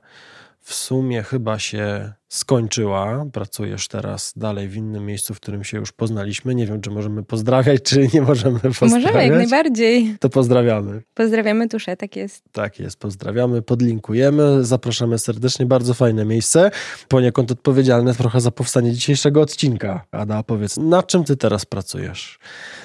w 0.59 0.73
sumie 0.73 1.23
chyba 1.23 1.59
się 1.59 2.13
skończyła. 2.29 3.25
Pracujesz 3.33 3.87
teraz 3.87 4.33
dalej 4.35 4.67
w 4.67 4.75
innym 4.75 5.05
miejscu, 5.05 5.33
w 5.33 5.39
którym 5.39 5.63
się 5.63 5.77
już 5.77 5.91
poznaliśmy. 5.91 6.55
Nie 6.55 6.67
wiem, 6.67 6.81
czy 6.81 6.91
możemy 6.91 7.23
pozdrawiać, 7.23 7.81
czy 7.83 8.07
nie 8.13 8.21
możemy 8.21 8.59
pozdrawiać. 8.59 9.03
Możemy, 9.03 9.23
jak 9.23 9.37
najbardziej. 9.37 10.15
To 10.19 10.29
pozdrawiamy. 10.29 11.01
Pozdrawiamy 11.13 11.69
Tusze, 11.69 11.97
tak 11.97 12.15
jest. 12.15 12.43
Tak 12.51 12.79
jest, 12.79 12.99
pozdrawiamy, 12.99 13.61
podlinkujemy, 13.61 14.65
zapraszamy 14.65 15.19
serdecznie. 15.19 15.65
Bardzo 15.65 15.93
fajne 15.93 16.25
miejsce, 16.25 16.71
poniekąd 17.07 17.51
odpowiedzialne 17.51 18.13
trochę 18.13 18.41
za 18.41 18.51
powstanie 18.51 18.93
dzisiejszego 18.93 19.41
odcinka. 19.41 20.05
Ada, 20.11 20.43
powiedz, 20.43 20.77
na 20.77 21.03
czym 21.03 21.23
ty 21.23 21.37
teraz 21.37 21.65
pracujesz? 21.65 22.39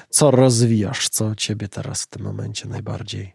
Co 0.08 0.30
rozwijasz? 0.30 1.08
Co 1.08 1.34
ciebie 1.34 1.68
teraz 1.68 2.02
w 2.02 2.06
tym 2.06 2.22
momencie 2.22 2.68
najbardziej 2.68 3.32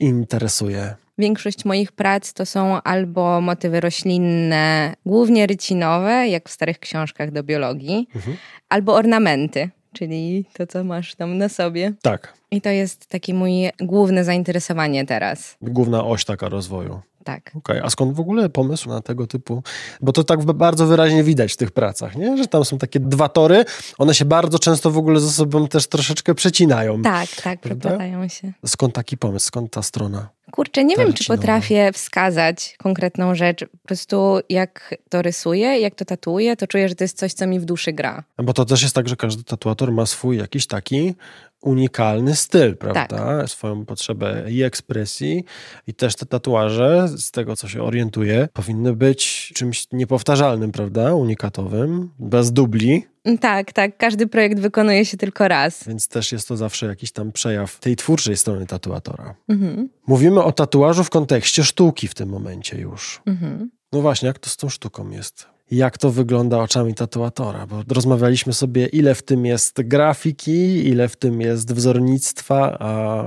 interesuje? 0.00 0.96
Większość 1.20 1.64
moich 1.64 1.92
prac 1.92 2.32
to 2.32 2.46
są 2.46 2.82
albo 2.82 3.40
motywy 3.40 3.80
roślinne, 3.80 4.94
głównie 5.06 5.46
rycinowe, 5.46 6.28
jak 6.28 6.48
w 6.48 6.52
starych 6.52 6.78
książkach 6.78 7.30
do 7.30 7.42
biologii, 7.42 8.08
mhm. 8.14 8.36
albo 8.68 8.94
ornamenty, 8.94 9.70
czyli 9.92 10.44
to, 10.52 10.66
co 10.66 10.84
masz 10.84 11.14
tam 11.14 11.38
na 11.38 11.48
sobie. 11.48 11.92
Tak. 12.02 12.34
I 12.50 12.60
to 12.60 12.68
jest 12.68 13.06
takie 13.06 13.34
moje 13.34 13.70
główne 13.80 14.24
zainteresowanie 14.24 15.06
teraz. 15.06 15.56
Główna 15.62 16.04
oś 16.04 16.24
taka 16.24 16.48
rozwoju. 16.48 17.00
Tak. 17.24 17.52
Okay. 17.54 17.82
A 17.84 17.90
skąd 17.90 18.16
w 18.16 18.20
ogóle 18.20 18.48
pomysł 18.48 18.88
na 18.88 19.00
tego 19.00 19.26
typu? 19.26 19.62
Bo 20.00 20.12
to 20.12 20.24
tak 20.24 20.44
bardzo 20.44 20.86
wyraźnie 20.86 21.24
widać 21.24 21.52
w 21.52 21.56
tych 21.56 21.70
pracach, 21.70 22.16
nie? 22.16 22.36
że 22.36 22.46
tam 22.46 22.64
są 22.64 22.78
takie 22.78 23.00
dwa 23.00 23.28
tory, 23.28 23.64
one 23.98 24.14
się 24.14 24.24
bardzo 24.24 24.58
często 24.58 24.90
w 24.90 24.98
ogóle 24.98 25.20
ze 25.20 25.30
sobą 25.30 25.68
też 25.68 25.86
troszeczkę 25.86 26.34
przecinają. 26.34 27.02
Tak, 27.02 27.28
tak, 27.42 27.60
przepadają 27.60 28.28
się. 28.28 28.52
Skąd 28.66 28.94
taki 28.94 29.16
pomysł, 29.16 29.46
skąd 29.46 29.70
ta 29.72 29.82
strona? 29.82 30.28
Kurczę, 30.50 30.84
nie 30.84 30.96
wiem, 30.96 31.12
czy 31.12 31.24
potrafię 31.24 31.92
wskazać 31.92 32.74
konkretną 32.78 33.34
rzecz. 33.34 33.64
Po 33.64 33.86
prostu 33.86 34.38
jak 34.48 34.94
to 35.08 35.22
rysuję, 35.22 35.80
jak 35.80 35.94
to 35.94 36.04
tatuję, 36.04 36.56
to 36.56 36.66
czuję, 36.66 36.88
że 36.88 36.94
to 36.94 37.04
jest 37.04 37.18
coś, 37.18 37.32
co 37.32 37.46
mi 37.46 37.60
w 37.60 37.64
duszy 37.64 37.92
gra. 37.92 38.24
Bo 38.42 38.52
to 38.52 38.64
też 38.64 38.82
jest 38.82 38.94
tak, 38.94 39.08
że 39.08 39.16
każdy 39.16 39.44
tatuator 39.44 39.92
ma 39.92 40.06
swój 40.06 40.38
jakiś 40.38 40.66
taki 40.66 41.14
unikalny 41.62 42.36
styl, 42.36 42.76
prawda? 42.76 43.06
Tak. 43.06 43.48
Swoją 43.48 43.84
potrzebę 43.86 44.44
i 44.48 44.62
ekspresji 44.62 45.44
i 45.86 45.94
też 45.94 46.16
te 46.16 46.26
tatuaże, 46.26 47.08
z 47.08 47.30
tego 47.30 47.56
co 47.56 47.68
się 47.68 47.82
orientuję, 47.82 48.48
powinny 48.52 48.96
być 48.96 49.52
czymś 49.54 49.86
niepowtarzalnym, 49.92 50.72
prawda? 50.72 51.14
Unikatowym, 51.14 52.10
bez 52.18 52.52
dubli. 52.52 53.04
Tak, 53.40 53.72
tak. 53.72 53.96
Każdy 53.96 54.26
projekt 54.26 54.58
wykonuje 54.58 55.04
się 55.04 55.16
tylko 55.16 55.48
raz. 55.48 55.84
Więc 55.88 56.08
też 56.08 56.32
jest 56.32 56.48
to 56.48 56.56
zawsze 56.56 56.86
jakiś 56.86 57.12
tam 57.12 57.32
przejaw 57.32 57.80
tej 57.80 57.96
twórczej 57.96 58.36
strony 58.36 58.66
tatuatora. 58.66 59.34
Mhm. 59.48 59.88
Mówimy 60.06 60.42
o 60.42 60.52
tatuażu 60.52 61.04
w 61.04 61.10
kontekście 61.10 61.64
sztuki 61.64 62.08
w 62.08 62.14
tym 62.14 62.28
momencie 62.28 62.78
już. 62.78 63.22
Mhm. 63.26 63.70
No 63.92 64.00
właśnie, 64.00 64.26
jak 64.26 64.38
to 64.38 64.50
z 64.50 64.56
tą 64.56 64.68
sztuką 64.68 65.10
jest? 65.10 65.46
Jak 65.70 65.98
to 65.98 66.10
wygląda 66.10 66.58
oczami 66.58 66.94
tatuatora, 66.94 67.66
bo 67.66 67.82
rozmawialiśmy 67.94 68.52
sobie, 68.52 68.86
ile 68.86 69.14
w 69.14 69.22
tym 69.22 69.46
jest 69.46 69.82
grafiki, 69.82 70.88
ile 70.88 71.08
w 71.08 71.16
tym 71.16 71.40
jest 71.40 71.72
wzornictwa, 71.72 72.76
a 72.80 73.24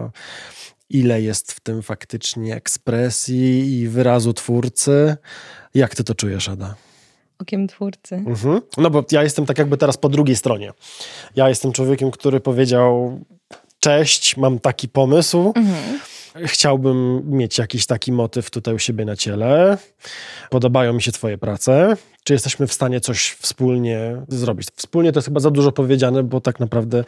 ile 0.90 1.22
jest 1.22 1.52
w 1.52 1.60
tym 1.60 1.82
faktycznie 1.82 2.56
ekspresji 2.56 3.80
i 3.80 3.88
wyrazu 3.88 4.34
twórcy. 4.34 5.18
Jak 5.74 5.96
ty 5.96 6.04
to 6.04 6.16
czujesz, 6.16 6.50
Ada? 6.50 6.76
Okiem 7.40 7.68
twórcy. 7.68 8.16
Mhm. 8.16 8.62
No 8.78 8.90
bo 8.90 9.04
ja 9.12 9.24
jestem 9.24 9.46
tak 9.46 9.58
jakby 9.58 9.78
teraz 9.78 9.98
po 9.98 10.10
drugiej 10.10 10.36
stronie. 10.36 10.74
Ja 11.36 11.50
jestem 11.50 11.72
człowiekiem, 11.72 12.12
który 12.12 12.40
powiedział: 12.40 13.20
Cześć, 13.80 14.38
mam 14.38 14.60
taki 14.60 14.90
pomysł. 14.90 15.54
Mhm 15.56 16.00
Chciałbym 16.46 17.22
mieć 17.38 17.58
jakiś 17.58 17.86
taki 17.86 18.12
motyw 18.12 18.50
tutaj 18.50 18.74
u 18.74 18.80
siebie 18.80 19.06
na 19.06 19.16
ciele. 19.16 19.78
Podobają 20.50 20.94
mi 20.94 21.02
się 21.02 21.12
Twoje 21.12 21.38
prace. 21.38 21.98
Czy 22.24 22.34
jesteśmy 22.34 22.68
w 22.68 22.74
stanie 22.74 23.00
coś 23.00 23.32
wspólnie 23.32 24.22
zrobić? 24.28 24.68
Wspólnie 24.76 25.12
to 25.12 25.18
jest 25.18 25.28
chyba 25.28 25.40
za 25.40 25.52
dużo 25.52 25.72
powiedziane, 25.72 26.24
bo 26.24 26.42
tak 26.42 26.60
naprawdę 26.60 27.04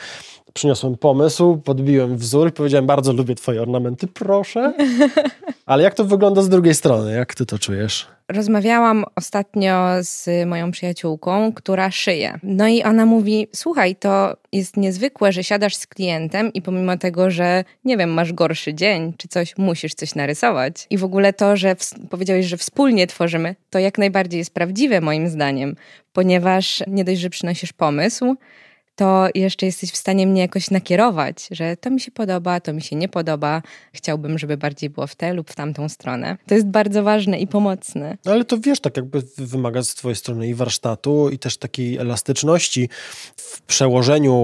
przyniosłem 0.53 0.97
pomysł, 0.97 1.57
podbiłem 1.57 2.17
wzór 2.17 2.49
i 2.49 2.51
powiedziałem: 2.51 2.85
Bardzo 2.85 3.13
lubię 3.13 3.35
Twoje 3.35 3.61
ornamenty, 3.61 4.07
proszę. 4.07 4.73
Ale 5.65 5.83
jak 5.83 5.93
to 5.93 6.05
wygląda 6.05 6.41
z 6.41 6.49
drugiej 6.49 6.75
strony? 6.75 7.13
Jak 7.13 7.35
Ty 7.35 7.45
to 7.45 7.59
czujesz? 7.59 8.07
Rozmawiałam 8.27 9.05
ostatnio 9.15 9.87
z 10.01 10.47
moją 10.47 10.71
przyjaciółką, 10.71 11.53
która 11.53 11.91
szyje. 11.91 12.39
No 12.43 12.67
i 12.67 12.83
ona 12.83 13.05
mówi: 13.05 13.47
Słuchaj, 13.55 13.95
to 13.95 14.37
jest 14.51 14.77
niezwykłe, 14.77 15.31
że 15.31 15.43
siadasz 15.43 15.75
z 15.75 15.87
klientem 15.87 16.53
i 16.53 16.61
pomimo 16.61 16.97
tego, 16.97 17.31
że 17.31 17.63
nie 17.85 17.97
wiem, 17.97 18.09
masz 18.09 18.33
gorszy 18.33 18.73
dzień 18.73 19.13
czy 19.17 19.27
coś, 19.27 19.57
musisz 19.57 19.93
coś 19.93 20.15
narysować. 20.15 20.87
I 20.89 20.97
w 20.97 21.03
ogóle 21.03 21.33
to, 21.33 21.57
że 21.57 21.75
powiedziałeś, 22.09 22.45
że 22.45 22.57
wspólnie 22.57 23.07
tworzymy, 23.07 23.55
to 23.69 23.79
jak 23.79 23.97
najbardziej 23.97 24.37
jest 24.37 24.53
prawdziwe 24.53 25.01
moim 25.05 25.27
zdaniem, 25.29 25.75
ponieważ 26.13 26.83
nie 26.87 27.03
dość, 27.03 27.19
że 27.19 27.29
przynosisz 27.29 27.73
pomysł, 27.73 28.35
to 28.95 29.27
jeszcze 29.35 29.65
jesteś 29.65 29.91
w 29.91 29.97
stanie 29.97 30.27
mnie 30.27 30.41
jakoś 30.41 30.71
nakierować, 30.71 31.47
że 31.51 31.77
to 31.77 31.89
mi 31.89 32.01
się 32.01 32.11
podoba, 32.11 32.59
to 32.59 32.73
mi 32.73 32.81
się 32.81 32.95
nie 32.95 33.09
podoba, 33.09 33.61
chciałbym, 33.93 34.39
żeby 34.39 34.57
bardziej 34.57 34.89
było 34.89 35.07
w 35.07 35.15
tę 35.15 35.33
lub 35.33 35.51
w 35.51 35.55
tamtą 35.55 35.89
stronę. 35.89 36.37
To 36.47 36.55
jest 36.55 36.67
bardzo 36.67 37.03
ważne 37.03 37.39
i 37.39 37.47
pomocne. 37.47 38.17
No 38.25 38.31
ale 38.31 38.45
to 38.45 38.57
wiesz, 38.59 38.79
tak 38.79 38.97
jakby 38.97 39.23
wymaga 39.37 39.83
z 39.83 39.95
twojej 39.95 40.15
strony 40.15 40.47
i 40.47 40.53
warsztatu, 40.53 41.29
i 41.29 41.39
też 41.39 41.57
takiej 41.57 41.97
elastyczności 41.97 42.89
w 43.35 43.61
przełożeniu 43.61 44.35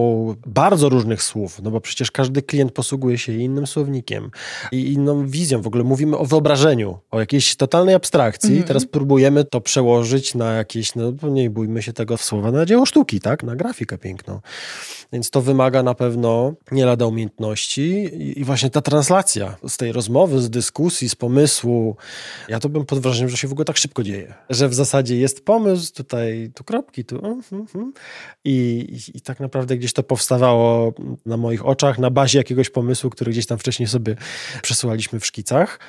bardzo 0.47 0.89
różnych 0.89 1.23
słów, 1.23 1.61
no 1.63 1.71
bo 1.71 1.81
przecież 1.81 2.11
każdy 2.11 2.41
klient 2.41 2.71
posługuje 2.71 3.17
się 3.17 3.33
innym 3.33 3.67
słownikiem 3.67 4.31
i 4.71 4.93
inną 4.93 5.27
wizją. 5.27 5.61
W 5.61 5.67
ogóle 5.67 5.83
mówimy 5.83 6.17
o 6.17 6.25
wyobrażeniu, 6.25 6.99
o 7.11 7.19
jakiejś 7.19 7.55
totalnej 7.55 7.95
abstrakcji. 7.95 8.51
Mm 8.51 8.63
-hmm. 8.63 8.67
Teraz 8.67 8.85
próbujemy 8.85 9.45
to 9.45 9.61
przełożyć 9.61 10.35
na 10.35 10.53
jakieś, 10.53 10.95
no 10.95 11.13
nie 11.29 11.49
bójmy 11.49 11.81
się 11.81 11.93
tego 11.93 12.17
w 12.17 12.23
słowa, 12.23 12.51
na 12.51 12.65
dzieło 12.65 12.85
sztuki, 12.85 13.19
tak? 13.19 13.43
Na 13.43 13.55
grafikę 13.55 13.97
piękną. 13.97 14.40
Więc 15.13 15.29
to 15.29 15.41
wymaga 15.41 15.83
na 15.83 15.93
pewno 15.93 16.53
nie 16.71 16.85
lada 16.85 17.05
umiejętności 17.05 18.09
i 18.39 18.43
właśnie 18.43 18.69
ta 18.69 18.81
translacja 18.81 19.55
z 19.67 19.77
tej 19.77 19.91
rozmowy, 19.91 20.41
z 20.41 20.49
dyskusji, 20.49 21.09
z 21.09 21.15
pomysłu, 21.15 21.95
ja 22.47 22.59
to 22.59 22.69
bym 22.69 22.85
pod 22.85 22.99
wrażeniem, 22.99 23.29
że 23.29 23.37
się 23.37 23.47
w 23.47 23.51
ogóle 23.51 23.65
tak 23.65 23.77
szybko 23.77 24.03
dzieje. 24.03 24.33
Że 24.49 24.69
w 24.69 24.73
zasadzie 24.73 25.17
jest 25.17 25.45
pomysł, 25.45 25.93
tutaj 25.93 26.51
tu 26.55 26.63
kropki, 26.63 27.05
tu 27.05 27.15
uh, 27.15 27.51
uh, 27.51 27.75
uh. 27.75 27.93
I, 28.43 28.51
i, 28.89 29.17
i 29.17 29.21
tak 29.21 29.39
naprawdę 29.39 29.77
gdzieś 29.77 29.93
to 29.93 30.03
powstawało 30.03 30.93
na 31.25 31.37
moich 31.37 31.65
oczach 31.65 31.99
na 31.99 32.09
bazie 32.09 32.37
jakiegoś 32.37 32.69
pomysłu, 32.69 33.09
który 33.09 33.31
gdzieś 33.31 33.45
tam 33.45 33.57
wcześniej 33.57 33.87
sobie 33.87 34.15
przesyłaliśmy 34.61 35.19
w 35.19 35.25
szkicach. 35.25 35.79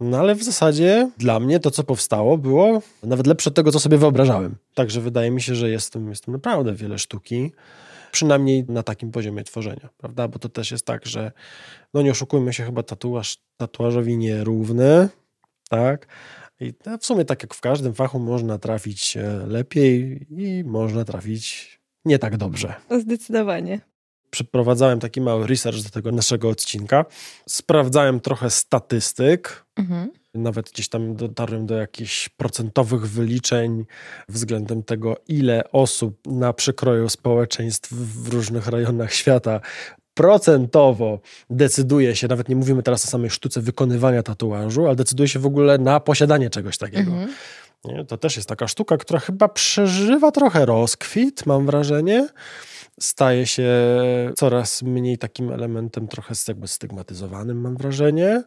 No 0.00 0.18
ale 0.18 0.34
w 0.34 0.42
zasadzie 0.42 1.10
dla 1.18 1.40
mnie 1.40 1.60
to, 1.60 1.70
co 1.70 1.84
powstało, 1.84 2.38
było 2.38 2.82
nawet 3.02 3.26
lepsze 3.26 3.50
od 3.50 3.56
tego, 3.56 3.72
co 3.72 3.80
sobie 3.80 3.98
wyobrażałem. 3.98 4.56
Także 4.74 5.00
wydaje 5.00 5.30
mi 5.30 5.42
się, 5.42 5.54
że 5.54 5.70
jest 5.70 5.98
w 5.98 6.08
jest 6.08 6.28
naprawdę 6.28 6.74
wiele 6.74 6.98
sztuki, 6.98 7.52
przynajmniej 8.12 8.64
na 8.68 8.82
takim 8.82 9.10
poziomie 9.10 9.44
tworzenia, 9.44 9.88
prawda? 9.96 10.28
Bo 10.28 10.38
to 10.38 10.48
też 10.48 10.70
jest 10.70 10.86
tak, 10.86 11.06
że 11.06 11.32
no 11.94 12.02
nie 12.02 12.10
oszukujmy 12.10 12.52
się, 12.52 12.64
chyba 12.64 12.82
tatuaż 12.82 13.38
tatuażowi 13.56 14.16
nierówny, 14.16 15.08
tak? 15.70 16.06
I 16.60 16.74
w 17.00 17.06
sumie 17.06 17.24
tak 17.24 17.42
jak 17.42 17.54
w 17.54 17.60
każdym 17.60 17.94
fachu 17.94 18.18
można 18.18 18.58
trafić 18.58 19.16
e, 19.16 19.46
lepiej 19.46 20.26
i 20.30 20.64
można 20.64 21.04
trafić 21.04 21.78
nie 22.04 22.18
tak 22.18 22.36
dobrze. 22.36 22.74
Zdecydowanie 23.00 23.80
przeprowadzałem 24.30 25.00
taki 25.00 25.20
mały 25.20 25.46
research 25.46 25.82
do 25.82 25.90
tego 25.90 26.12
naszego 26.12 26.48
odcinka. 26.48 27.04
Sprawdzałem 27.48 28.20
trochę 28.20 28.50
statystyk. 28.50 29.64
Mhm. 29.76 30.10
Nawet 30.34 30.70
gdzieś 30.70 30.88
tam 30.88 31.16
dotarłem 31.16 31.66
do 31.66 31.74
jakichś 31.74 32.28
procentowych 32.28 33.08
wyliczeń 33.10 33.84
względem 34.28 34.82
tego, 34.82 35.16
ile 35.28 35.72
osób 35.72 36.18
na 36.26 36.52
przekroju 36.52 37.08
społeczeństw 37.08 37.92
w 37.92 38.28
różnych 38.28 38.66
rejonach 38.66 39.14
świata 39.14 39.60
procentowo 40.18 41.20
decyduje 41.50 42.16
się, 42.16 42.28
nawet 42.28 42.48
nie 42.48 42.56
mówimy 42.56 42.82
teraz 42.82 43.04
o 43.04 43.08
samej 43.08 43.30
sztuce 43.30 43.60
wykonywania 43.60 44.22
tatuażu, 44.22 44.86
ale 44.86 44.96
decyduje 44.96 45.28
się 45.28 45.38
w 45.38 45.46
ogóle 45.46 45.78
na 45.78 46.00
posiadanie 46.00 46.50
czegoś 46.50 46.78
takiego. 46.78 47.10
Mhm. 47.10 47.30
Nie? 47.84 48.04
To 48.04 48.16
też 48.16 48.36
jest 48.36 48.48
taka 48.48 48.68
sztuka, 48.68 48.96
która 48.96 49.20
chyba 49.20 49.48
przeżywa 49.48 50.30
trochę 50.30 50.66
rozkwit, 50.66 51.46
mam 51.46 51.66
wrażenie 51.66 52.28
staje 53.00 53.46
się 53.46 53.70
coraz 54.36 54.82
mniej 54.82 55.18
takim 55.18 55.52
elementem 55.52 56.08
trochę 56.08 56.34
jakby 56.48 56.68
stygmatyzowanym, 56.68 57.60
mam 57.60 57.76
wrażenie, 57.76 58.42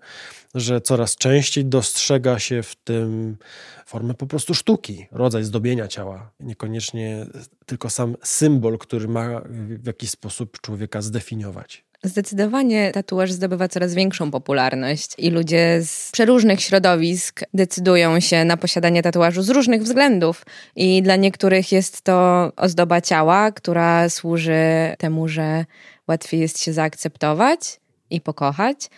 że 0.56 0.82
coraz 0.82 1.16
częściej 1.16 1.66
dostrzega 1.66 2.40
się 2.40 2.64
w 2.64 2.76
tym 2.76 3.38
formę 3.86 4.14
po 4.14 4.28
prostu 4.28 4.54
sztuki, 4.54 5.08
rodzaj 5.12 5.44
zdobienia 5.44 5.88
ciała, 5.88 6.32
niekoniecznie 6.40 7.26
tylko 7.66 7.90
sam 7.90 8.16
symbol, 8.24 8.78
który 8.78 9.08
ma 9.08 9.42
w 9.50 9.88
jakiś 9.88 10.10
sposób 10.10 10.62
człowieka 10.62 11.02
zdefiniować. 11.02 11.91
Zdecydowanie 12.04 12.92
tatuaż 12.92 13.32
zdobywa 13.32 13.68
coraz 13.68 13.94
większą 13.94 14.32
popularność 14.32 15.12
i 15.18 15.30
ludzie 15.30 15.80
z 15.84 16.12
przeróżnych 16.12 16.62
środowisk 16.62 17.42
decydują 17.54 18.20
się 18.20 18.46
na 18.46 18.58
posiadanie 18.58 19.04
tatuażu 19.04 19.42
z 19.42 19.50
różnych 19.50 19.84
względów. 19.84 20.46
I 20.76 21.02
dla 21.02 21.16
niektórych 21.16 21.72
jest 21.72 22.02
to 22.02 22.52
ozdoba 22.56 23.02
ciała, 23.02 23.52
która 23.52 24.10
służy 24.10 24.96
temu, 24.98 25.28
że 25.28 25.66
łatwiej 26.08 26.40
jest 26.40 26.60
się 26.60 26.74
zaakceptować 26.74 27.80
i 28.10 28.22
pokochać. 28.22 28.90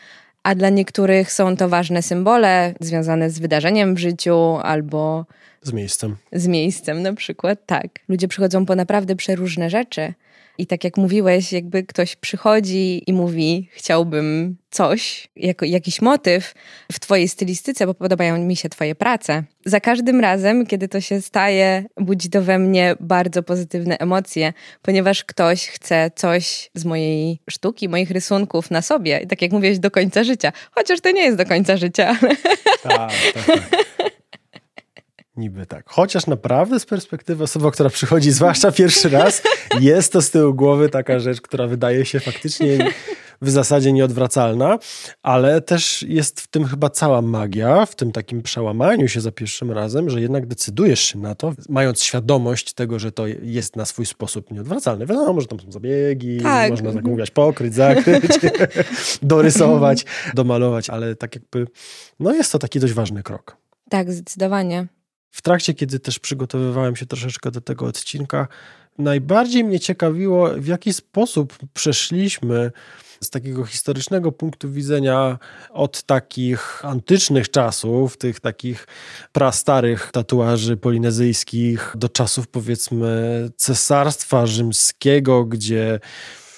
A 0.43 0.55
dla 0.55 0.69
niektórych 0.69 1.31
są 1.31 1.57
to 1.57 1.69
ważne 1.69 2.01
symbole 2.01 2.73
związane 2.79 3.29
z 3.29 3.39
wydarzeniem 3.39 3.95
w 3.95 3.97
życiu 3.97 4.57
albo 4.63 5.25
z 5.61 5.73
miejscem. 5.73 6.15
Z 6.31 6.47
miejscem 6.47 7.01
na 7.01 7.13
przykład, 7.13 7.59
tak. 7.65 7.87
Ludzie 8.07 8.27
przychodzą 8.27 8.65
po 8.65 8.75
naprawdę 8.75 9.15
przeróżne 9.15 9.69
rzeczy. 9.69 10.13
I 10.57 10.67
tak 10.67 10.83
jak 10.83 10.97
mówiłeś, 10.97 11.53
jakby 11.53 11.83
ktoś 11.83 12.15
przychodzi 12.15 13.03
i 13.07 13.13
mówi, 13.13 13.69
chciałbym 13.71 14.57
coś, 14.69 15.29
jako 15.35 15.65
jakiś 15.65 16.01
motyw 16.01 16.53
w 16.91 16.99
Twojej 16.99 17.27
stylistyce, 17.27 17.85
bo 17.85 17.93
podobają 17.93 18.37
mi 18.37 18.55
się 18.55 18.69
Twoje 18.69 18.95
prace. 18.95 19.43
Za 19.65 19.79
każdym 19.79 20.19
razem, 20.19 20.65
kiedy 20.65 20.87
to 20.87 21.01
się 21.01 21.21
staje, 21.21 21.85
budzi 21.97 22.29
to 22.29 22.41
we 22.41 22.59
mnie 22.59 22.95
bardzo 22.99 23.43
pozytywne 23.43 23.97
emocje, 23.97 24.53
ponieważ 24.81 25.23
ktoś 25.23 25.67
chce 25.67 26.11
coś 26.15 26.69
z 26.73 26.85
mojej 26.85 27.39
sztuki, 27.49 27.89
moich 27.89 28.11
rysunków 28.11 28.71
na 28.71 28.81
sobie. 28.81 29.19
I 29.23 29.27
tak 29.27 29.41
jak 29.41 29.51
mówiłeś, 29.51 29.79
do 29.79 29.91
końca 29.91 30.23
życia. 30.23 30.51
Chociaż 30.71 31.01
to 31.01 31.11
nie 31.11 31.21
jest 31.21 31.37
do 31.37 31.45
końca 31.45 31.77
życia. 31.77 32.17
Tak, 32.83 33.11
tak, 33.33 33.45
tak. 33.45 33.83
Niby 35.37 35.65
tak. 35.65 35.89
Chociaż 35.89 36.27
naprawdę 36.27 36.79
z 36.79 36.85
perspektywy 36.85 37.43
osoby, 37.43 37.71
która 37.71 37.89
przychodzi, 37.89 38.31
zwłaszcza 38.31 38.71
pierwszy 38.71 39.09
raz, 39.09 39.41
jest 39.79 40.13
to 40.13 40.21
z 40.21 40.31
tyłu 40.31 40.53
głowy 40.53 40.89
taka 40.89 41.19
rzecz, 41.19 41.41
która 41.41 41.67
wydaje 41.67 42.05
się 42.05 42.19
faktycznie 42.19 42.91
w 43.41 43.49
zasadzie 43.49 43.93
nieodwracalna, 43.93 44.79
ale 45.21 45.61
też 45.61 46.03
jest 46.03 46.41
w 46.41 46.47
tym 46.47 46.65
chyba 46.65 46.89
cała 46.89 47.21
magia, 47.21 47.85
w 47.85 47.95
tym 47.95 48.11
takim 48.11 48.41
przełamaniu 48.41 49.07
się 49.07 49.21
za 49.21 49.31
pierwszym 49.31 49.71
razem, 49.71 50.09
że 50.09 50.21
jednak 50.21 50.45
decydujesz 50.45 50.99
się 50.99 51.19
na 51.19 51.35
to, 51.35 51.53
mając 51.69 52.03
świadomość 52.03 52.73
tego, 52.73 52.99
że 52.99 53.11
to 53.11 53.27
jest 53.27 53.75
na 53.75 53.85
swój 53.85 54.05
sposób 54.05 54.51
nieodwracalne. 54.51 55.05
Wiadomo, 55.05 55.41
że 55.41 55.47
tam 55.47 55.59
są 55.59 55.71
zabiegi, 55.71 56.39
tak. 56.41 56.71
można 56.71 57.01
mówić, 57.01 57.31
pokryć, 57.31 57.73
zakryć, 57.75 58.31
dorysować, 59.21 60.05
domalować, 60.33 60.89
ale 60.89 61.15
tak 61.15 61.35
jakby, 61.35 61.67
no 62.19 62.33
jest 62.33 62.51
to 62.51 62.59
taki 62.59 62.79
dość 62.79 62.93
ważny 62.93 63.23
krok. 63.23 63.57
Tak, 63.89 64.11
zdecydowanie. 64.11 64.87
W 65.33 65.41
trakcie, 65.41 65.73
kiedy 65.73 65.99
też 65.99 66.19
przygotowywałem 66.19 66.95
się 66.95 67.05
troszeczkę 67.05 67.51
do 67.51 67.61
tego 67.61 67.85
odcinka, 67.85 68.47
najbardziej 68.97 69.63
mnie 69.63 69.79
ciekawiło, 69.79 70.49
w 70.57 70.67
jaki 70.67 70.93
sposób 70.93 71.57
przeszliśmy 71.73 72.71
z 73.21 73.29
takiego 73.29 73.65
historycznego 73.65 74.31
punktu 74.31 74.71
widzenia 74.71 75.39
od 75.69 76.03
takich 76.03 76.85
antycznych 76.85 77.51
czasów, 77.51 78.17
tych 78.17 78.39
takich 78.39 78.87
prastarych 79.31 80.09
tatuaży 80.11 80.77
polinezyjskich, 80.77 81.93
do 81.95 82.09
czasów 82.09 82.47
powiedzmy 82.47 83.49
cesarstwa 83.57 84.45
rzymskiego, 84.45 85.45
gdzie 85.45 85.99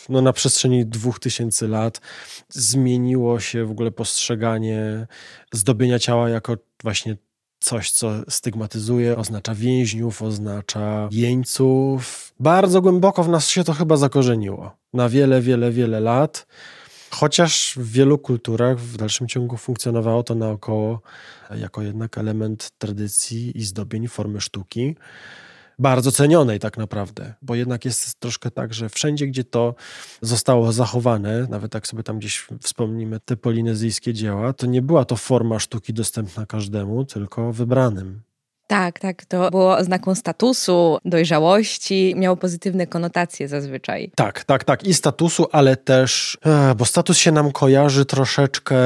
no, 0.09 0.21
na 0.21 0.33
przestrzeni 0.33 0.85
dwóch 0.85 1.19
tysięcy 1.19 1.67
lat 1.67 2.01
zmieniło 2.49 3.39
się 3.39 3.65
w 3.65 3.71
ogóle 3.71 3.91
postrzeganie 3.91 5.07
zdobienia 5.53 5.99
ciała 5.99 6.29
jako 6.29 6.57
właśnie 6.83 7.17
coś, 7.65 7.91
co 7.91 8.11
stygmatyzuje, 8.29 9.17
oznacza 9.17 9.55
więźniów, 9.55 10.21
oznacza 10.21 11.09
jeńców. 11.11 12.33
Bardzo 12.39 12.81
głęboko 12.81 13.23
w 13.23 13.29
nas 13.29 13.49
się 13.49 13.63
to 13.63 13.73
chyba 13.73 13.97
zakorzeniło. 13.97 14.75
Na 14.93 15.09
wiele, 15.09 15.41
wiele, 15.41 15.71
wiele 15.71 15.99
lat. 15.99 16.47
Chociaż 17.11 17.73
w 17.77 17.91
wielu 17.91 18.17
kulturach 18.17 18.79
w 18.79 18.97
dalszym 18.97 19.27
ciągu 19.27 19.57
funkcjonowało 19.57 20.23
to 20.23 20.35
naokoło 20.35 21.01
jako 21.55 21.81
jednak 21.81 22.17
element 22.17 22.71
tradycji 22.77 23.57
i 23.57 23.63
zdobień 23.63 24.07
formy 24.07 24.41
sztuki 24.41 24.95
bardzo 25.79 26.11
cenionej 26.11 26.59
tak 26.59 26.77
naprawdę, 26.77 27.33
bo 27.41 27.55
jednak 27.55 27.85
jest 27.85 28.19
troszkę 28.19 28.51
tak, 28.51 28.73
że 28.73 28.89
wszędzie, 28.89 29.27
gdzie 29.27 29.43
to 29.43 29.75
zostało 30.21 30.71
zachowane, 30.71 31.47
nawet 31.49 31.73
jak 31.73 31.87
sobie 31.87 32.03
tam 32.03 32.19
gdzieś 32.19 32.47
wspomnimy 32.61 33.19
te 33.19 33.37
polinezyjskie 33.37 34.13
dzieła, 34.13 34.53
to 34.53 34.65
nie 34.65 34.81
była 34.81 35.05
to 35.05 35.15
forma 35.15 35.59
sztuki 35.59 35.93
dostępna 35.93 36.45
każdemu, 36.45 37.05
tylko 37.05 37.53
wybranym. 37.53 38.21
Tak, 38.67 38.99
tak. 38.99 39.25
To 39.25 39.51
było 39.51 39.77
oznaką 39.77 40.15
statusu, 40.15 40.97
dojrzałości, 41.05 42.13
miało 42.17 42.37
pozytywne 42.37 42.87
konotacje 42.87 43.47
zazwyczaj. 43.47 44.11
Tak, 44.15 44.43
tak, 44.43 44.63
tak. 44.63 44.83
I 44.83 44.93
statusu, 44.93 45.47
ale 45.51 45.77
też, 45.77 46.37
e, 46.45 46.75
bo 46.75 46.85
status 46.85 47.17
się 47.17 47.31
nam 47.31 47.51
kojarzy 47.51 48.05
troszeczkę, 48.05 48.77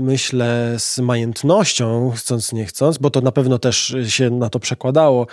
myślę, 0.00 0.74
z 0.78 0.98
majętnością, 0.98 2.12
chcąc 2.16 2.52
nie 2.52 2.64
chcąc, 2.66 2.98
bo 2.98 3.10
to 3.10 3.20
na 3.20 3.32
pewno 3.32 3.58
też 3.58 3.96
się 4.08 4.30
na 4.30 4.50
to 4.50 4.58
przekładało. 4.58 5.26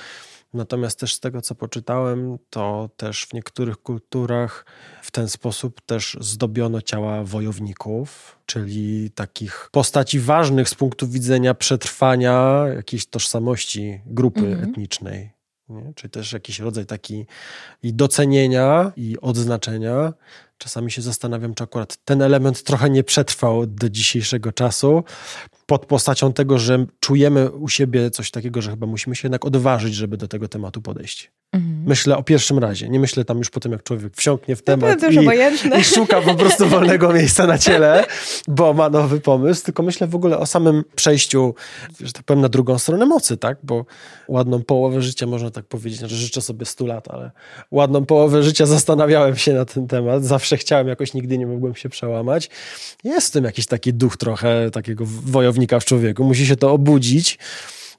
Natomiast 0.53 0.99
też 0.99 1.13
z 1.13 1.19
tego, 1.19 1.41
co 1.41 1.55
poczytałem, 1.55 2.37
to 2.49 2.89
też 2.97 3.25
w 3.25 3.33
niektórych 3.33 3.77
kulturach 3.77 4.65
w 5.01 5.11
ten 5.11 5.29
sposób 5.29 5.81
też 5.81 6.17
zdobiono 6.19 6.81
ciała 6.81 7.23
wojowników, 7.23 8.37
czyli 8.45 9.11
takich 9.11 9.69
postaci 9.71 10.19
ważnych 10.19 10.69
z 10.69 10.75
punktu 10.75 11.07
widzenia 11.07 11.53
przetrwania 11.53 12.65
jakiejś 12.75 13.05
tożsamości 13.05 14.01
grupy 14.05 14.47
mhm. 14.47 14.69
etnicznej. 14.69 15.35
Nie? 15.69 15.93
Czyli 15.95 16.11
też 16.11 16.33
jakiś 16.33 16.59
rodzaj 16.59 16.85
taki 16.85 17.25
i 17.83 17.93
docenienia, 17.93 18.91
i 18.95 19.17
odznaczenia. 19.21 20.13
Czasami 20.57 20.91
się 20.91 21.01
zastanawiam, 21.01 21.53
czy 21.53 21.63
akurat 21.63 21.97
ten 22.05 22.21
element 22.21 22.63
trochę 22.63 22.89
nie 22.89 23.03
przetrwał 23.03 23.65
do 23.67 23.89
dzisiejszego 23.89 24.51
czasu, 24.51 25.03
pod 25.65 25.85
postacią 25.85 26.33
tego, 26.33 26.59
że 26.59 26.85
czujemy 26.99 27.51
u 27.51 27.69
siebie 27.69 28.11
coś 28.11 28.31
takiego, 28.31 28.61
że 28.61 28.71
chyba 28.71 28.87
musimy 28.87 29.15
się 29.15 29.25
jednak 29.25 29.45
odważyć, 29.45 29.93
żeby 29.93 30.17
do 30.17 30.27
tego 30.27 30.47
tematu 30.47 30.81
podejść. 30.81 31.31
Mhm. 31.55 31.83
Myślę 31.85 32.17
o 32.17 32.23
pierwszym 32.23 32.59
razie. 32.59 32.89
Nie 32.89 32.99
myślę 32.99 33.25
tam 33.25 33.37
już 33.37 33.49
po 33.49 33.59
tym, 33.59 33.71
jak 33.71 33.83
człowiek 33.83 34.15
wsiąknie 34.15 34.55
w 34.55 34.61
temat 34.61 34.99
i, 35.03 35.79
i, 35.79 35.83
szuka 35.83 36.21
po 36.21 36.35
prostu 36.35 36.67
wolnego 36.75 37.13
miejsca 37.13 37.47
na 37.47 37.57
ciele, 37.57 38.05
bo 38.47 38.73
ma 38.73 38.89
nowy 38.89 39.19
pomysł, 39.19 39.65
tylko 39.65 39.83
myślę 39.83 40.07
w 40.07 40.15
ogóle 40.15 40.37
o 40.37 40.45
samym 40.45 40.83
przejściu, 40.95 41.55
że 41.99 42.13
tak 42.13 42.23
powiem, 42.23 42.41
na 42.41 42.49
drugą 42.49 42.79
stronę 42.79 43.05
mocy, 43.05 43.37
tak? 43.37 43.57
Bo 43.63 43.85
ładną 44.27 44.63
połowę 44.63 45.01
życia, 45.01 45.27
można 45.27 45.51
tak 45.51 45.65
powiedzieć, 45.65 45.99
że 45.99 46.15
życzę 46.15 46.41
sobie 46.41 46.65
100 46.65 46.85
lat, 46.85 47.07
ale 47.07 47.31
ładną 47.71 48.05
połowę 48.05 48.43
życia 48.43 48.65
zastanawiałem 48.65 49.35
się 49.35 49.53
na 49.53 49.65
ten 49.65 49.87
temat. 49.87 50.23
Zawsze 50.23 50.57
chciałem, 50.57 50.87
jakoś 50.87 51.13
nigdy 51.13 51.37
nie 51.37 51.47
mogłem 51.47 51.75
się 51.75 51.89
przełamać. 51.89 52.49
Jest 53.03 53.27
w 53.27 53.31
tym 53.31 53.43
jakiś 53.43 53.65
taki 53.65 53.93
duch 53.93 54.17
trochę 54.17 54.71
takiego 54.71 55.03
wojownika 55.07 55.79
w 55.79 55.85
człowieku. 55.85 56.23
Musi 56.23 56.47
się 56.47 56.55
to 56.55 56.71
obudzić 56.71 57.39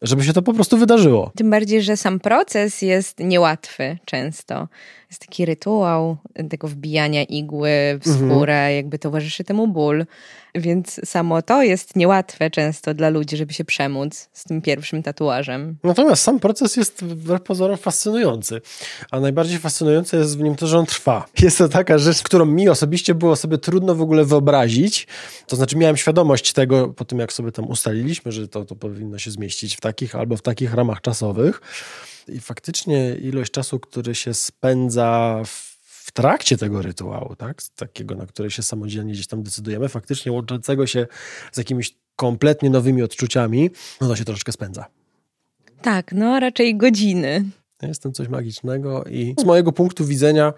żeby 0.03 0.25
się 0.25 0.33
to 0.33 0.43
po 0.43 0.53
prostu 0.53 0.77
wydarzyło. 0.79 1.33
Tym 1.37 1.51
bardziej, 1.51 1.83
że 1.83 1.97
sam 1.97 2.21
proces 2.21 2.83
jest 2.83 3.19
niełatwy 3.19 3.99
często. 4.05 4.69
Jest 5.11 5.27
taki 5.27 5.45
rytuał 5.45 6.17
tego 6.51 6.69
wbijania 6.69 7.23
igły 7.23 7.71
w 8.03 8.07
mhm. 8.07 8.31
skórę, 8.31 8.55
mhm. 8.55 8.77
jakby 8.77 8.99
towarzyszy 8.99 9.45
temu 9.45 9.69
ból. 9.69 10.07
Więc 10.55 11.01
samo 11.05 11.43
to 11.43 11.63
jest 11.63 11.97
niełatwe 11.97 12.51
często 12.51 12.95
dla 12.95 13.09
ludzi, 13.09 13.37
żeby 13.37 13.53
się 13.53 13.65
przemóc 13.65 14.29
z 14.33 14.45
tym 14.45 14.63
pierwszym 14.63 15.03
tatuażem. 15.03 15.77
Natomiast 15.85 16.23
sam 16.23 16.41
proces 16.41 16.77
jest 16.77 17.05
wbrew 17.05 17.43
pozorom 17.43 17.77
fascynujący. 17.77 18.61
A 19.11 19.21
najbardziej 19.21 19.59
fascynujące 19.59 20.17
jest 20.17 20.39
w 20.39 20.43
nim 20.43 20.57
to, 20.57 20.67
że 20.67 20.79
on 20.79 20.87
trwa. 20.87 21.27
Jest 21.43 21.59
to 21.59 21.69
taka 21.69 21.99
rzecz, 21.99 22.23
którą 22.23 22.45
mi 22.45 22.69
osobiście 22.69 23.15
było 23.15 23.37
sobie 23.37 23.59
trudno 23.59 23.95
w 23.95 24.03
ogóle 24.03 24.25
wyobrazić. 24.25 25.07
To 25.47 25.57
znaczy 25.57 25.77
miałem 25.77 25.97
świadomość 25.97 26.53
tego 26.53 26.89
po 26.89 27.05
tym, 27.05 27.19
jak 27.19 27.33
sobie 27.33 27.53
tam 27.53 27.69
ustaliliśmy, 27.69 28.33
że 28.33 28.49
to, 28.49 28.65
to 28.65 28.77
powinno 28.77 29.19
się 29.19 29.31
zmieścić 29.31 29.77
w 29.77 29.81
takich 29.81 30.15
albo 30.15 30.37
w 30.37 30.43
takich 30.43 30.75
ramach 30.75 31.01
czasowych. 31.01 31.61
I 32.29 32.41
faktycznie 32.41 33.15
ilość 33.15 33.53
czasu, 33.53 33.81
który 33.81 34.15
się 34.15 34.35
spędza 34.35 35.43
w 35.47 35.77
w 36.07 36.13
trakcie 36.13 36.57
tego 36.57 36.83
rytuału, 36.83 37.37
tak, 37.37 37.63
takiego, 37.77 38.15
na 38.15 38.27
które 38.27 38.51
się 38.51 38.63
samodzielnie 38.63 39.13
gdzieś 39.13 39.27
tam 39.27 39.43
decydujemy, 39.43 39.89
faktycznie 39.89 40.33
łączącego 40.33 40.87
się 40.87 41.07
z 41.53 41.59
jakimiś 41.59 41.95
kompletnie 42.17 42.71
nowymi 42.71 43.03
odczuciami, 43.03 43.71
no 44.01 44.09
to 44.09 44.17
się 44.17 44.25
troszeczkę 44.25 44.53
spędza. 44.53 44.87
Tak, 45.83 46.13
no 46.13 46.41
raczej 46.41 46.77
godziny. 46.77 47.45
Jest 47.83 48.03
tam 48.03 48.13
coś 48.13 48.29
magicznego 48.29 49.05
i 49.05 49.35
z 49.39 49.45
mojego 49.45 49.73
punktu 49.73 50.05
widzenia 50.05 50.53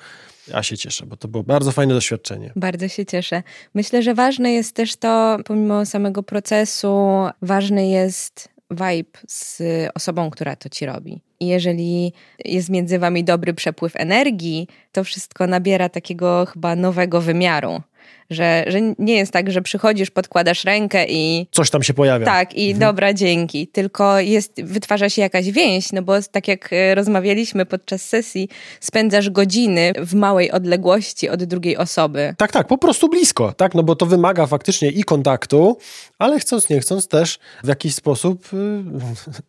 ja 0.48 0.62
się 0.62 0.76
cieszę, 0.78 1.06
bo 1.06 1.16
to 1.16 1.28
było 1.28 1.44
bardzo 1.44 1.72
fajne 1.72 1.94
doświadczenie. 1.94 2.52
Bardzo 2.56 2.88
się 2.88 3.06
cieszę. 3.06 3.42
Myślę, 3.74 4.02
że 4.02 4.14
ważne 4.14 4.52
jest 4.52 4.74
też 4.74 4.96
to, 4.96 5.38
pomimo 5.44 5.86
samego 5.86 6.22
procesu, 6.22 6.96
ważny 7.42 7.88
jest 7.88 8.48
vibe 8.70 9.18
z 9.28 9.62
osobą, 9.94 10.30
która 10.30 10.56
to 10.56 10.68
ci 10.68 10.86
robi. 10.86 11.20
I 11.40 11.46
jeżeli 11.46 12.12
jest 12.44 12.70
między 12.70 12.98
wami 12.98 13.24
dobry 13.24 13.54
przepływ 13.54 13.96
energii, 13.96 14.68
to 14.92 15.04
wszystko 15.04 15.46
nabiera 15.46 15.88
takiego 15.88 16.46
chyba 16.46 16.76
nowego 16.76 17.20
wymiaru 17.20 17.82
że, 18.30 18.64
że 18.66 18.78
nie 18.98 19.16
jest 19.16 19.32
tak, 19.32 19.50
że 19.50 19.62
przychodzisz, 19.62 20.10
podkładasz 20.10 20.64
rękę 20.64 21.06
i... 21.08 21.46
Coś 21.52 21.70
tam 21.70 21.82
się 21.82 21.94
pojawia. 21.94 22.26
Tak, 22.26 22.54
i 22.54 22.70
mhm. 22.70 22.80
dobra, 22.80 23.14
dzięki. 23.14 23.66
Tylko 23.66 24.20
jest, 24.20 24.62
wytwarza 24.62 25.08
się 25.08 25.22
jakaś 25.22 25.50
więź, 25.50 25.92
no 25.92 26.02
bo 26.02 26.12
tak 26.32 26.48
jak 26.48 26.72
e, 26.72 26.94
rozmawialiśmy 26.94 27.66
podczas 27.66 28.02
sesji, 28.02 28.48
spędzasz 28.80 29.30
godziny 29.30 29.92
w 29.98 30.14
małej 30.14 30.50
odległości 30.50 31.28
od 31.28 31.44
drugiej 31.44 31.76
osoby. 31.76 32.34
Tak, 32.38 32.52
tak, 32.52 32.66
po 32.66 32.78
prostu 32.78 33.08
blisko, 33.08 33.52
tak, 33.52 33.74
no 33.74 33.82
bo 33.82 33.96
to 33.96 34.06
wymaga 34.06 34.46
faktycznie 34.46 34.90
i 34.90 35.04
kontaktu, 35.04 35.78
ale 36.18 36.40
chcąc, 36.40 36.70
nie 36.70 36.80
chcąc 36.80 37.08
też 37.08 37.38
w 37.64 37.68
jakiś 37.68 37.94
sposób 37.94 38.52
y, 38.52 38.82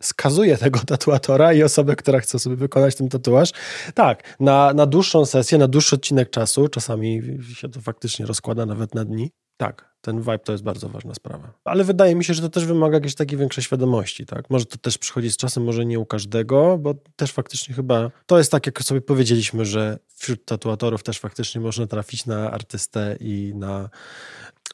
skazuje 0.00 0.56
tego 0.56 0.80
tatuatora 0.86 1.52
i 1.52 1.62
osobę, 1.62 1.96
która 1.96 2.20
chce 2.20 2.38
sobie 2.38 2.56
wykonać 2.56 2.94
ten 2.94 3.08
tatuaż, 3.08 3.50
tak, 3.94 4.36
na, 4.40 4.72
na 4.74 4.86
dłuższą 4.86 5.26
sesję, 5.26 5.58
na 5.58 5.68
dłuższy 5.68 5.96
odcinek 5.96 6.30
czasu, 6.30 6.68
czasami 6.68 7.22
się 7.54 7.68
to 7.68 7.80
faktycznie 7.80 8.26
rozkłada 8.26 8.49
nawet 8.54 8.94
na 8.94 9.04
dni. 9.04 9.30
Tak, 9.56 9.94
ten 10.00 10.18
vibe 10.20 10.38
to 10.38 10.52
jest 10.52 10.64
bardzo 10.64 10.88
ważna 10.88 11.14
sprawa. 11.14 11.52
Ale 11.64 11.84
wydaje 11.84 12.14
mi 12.14 12.24
się, 12.24 12.34
że 12.34 12.42
to 12.42 12.48
też 12.48 12.64
wymaga 12.64 12.94
jakiejś 12.96 13.14
takiej 13.14 13.38
większej 13.38 13.64
świadomości, 13.64 14.26
tak? 14.26 14.50
Może 14.50 14.64
to 14.64 14.78
też 14.78 14.98
przychodzi 14.98 15.30
z 15.30 15.36
czasem, 15.36 15.64
może 15.64 15.86
nie 15.86 15.98
u 15.98 16.06
każdego, 16.06 16.78
bo 16.78 16.94
też 17.16 17.32
faktycznie 17.32 17.74
chyba 17.74 18.10
to 18.26 18.38
jest 18.38 18.50
tak, 18.50 18.66
jak 18.66 18.82
sobie 18.82 19.00
powiedzieliśmy, 19.00 19.64
że 19.64 19.98
wśród 20.14 20.44
tatuatorów 20.44 21.02
też 21.02 21.18
faktycznie 21.18 21.60
można 21.60 21.86
trafić 21.86 22.26
na 22.26 22.50
artystę 22.50 23.16
i 23.20 23.52
na 23.54 23.90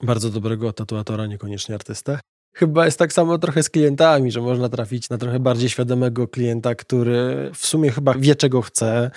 bardzo 0.02 0.30
dobrego 0.30 0.72
tatuatora, 0.72 1.26
niekoniecznie 1.26 1.74
artystę. 1.74 2.18
Chyba 2.59 2.85
jest 2.85 2.99
tak 2.99 3.12
samo 3.12 3.38
trochę 3.38 3.62
z 3.62 3.71
klientami, 3.71 4.31
że 4.31 4.40
można 4.40 4.69
trafić 4.69 5.11
na 5.11 5.19
trochę 5.19 5.40
bardziej 5.40 5.69
świadomego 5.71 6.29
klienta, 6.29 6.75
który 6.75 7.51
w 7.55 7.66
sumie 7.66 7.90
chyba 7.90 8.14
wie, 8.14 8.35
czego 8.35 8.62
chce, 8.62 9.11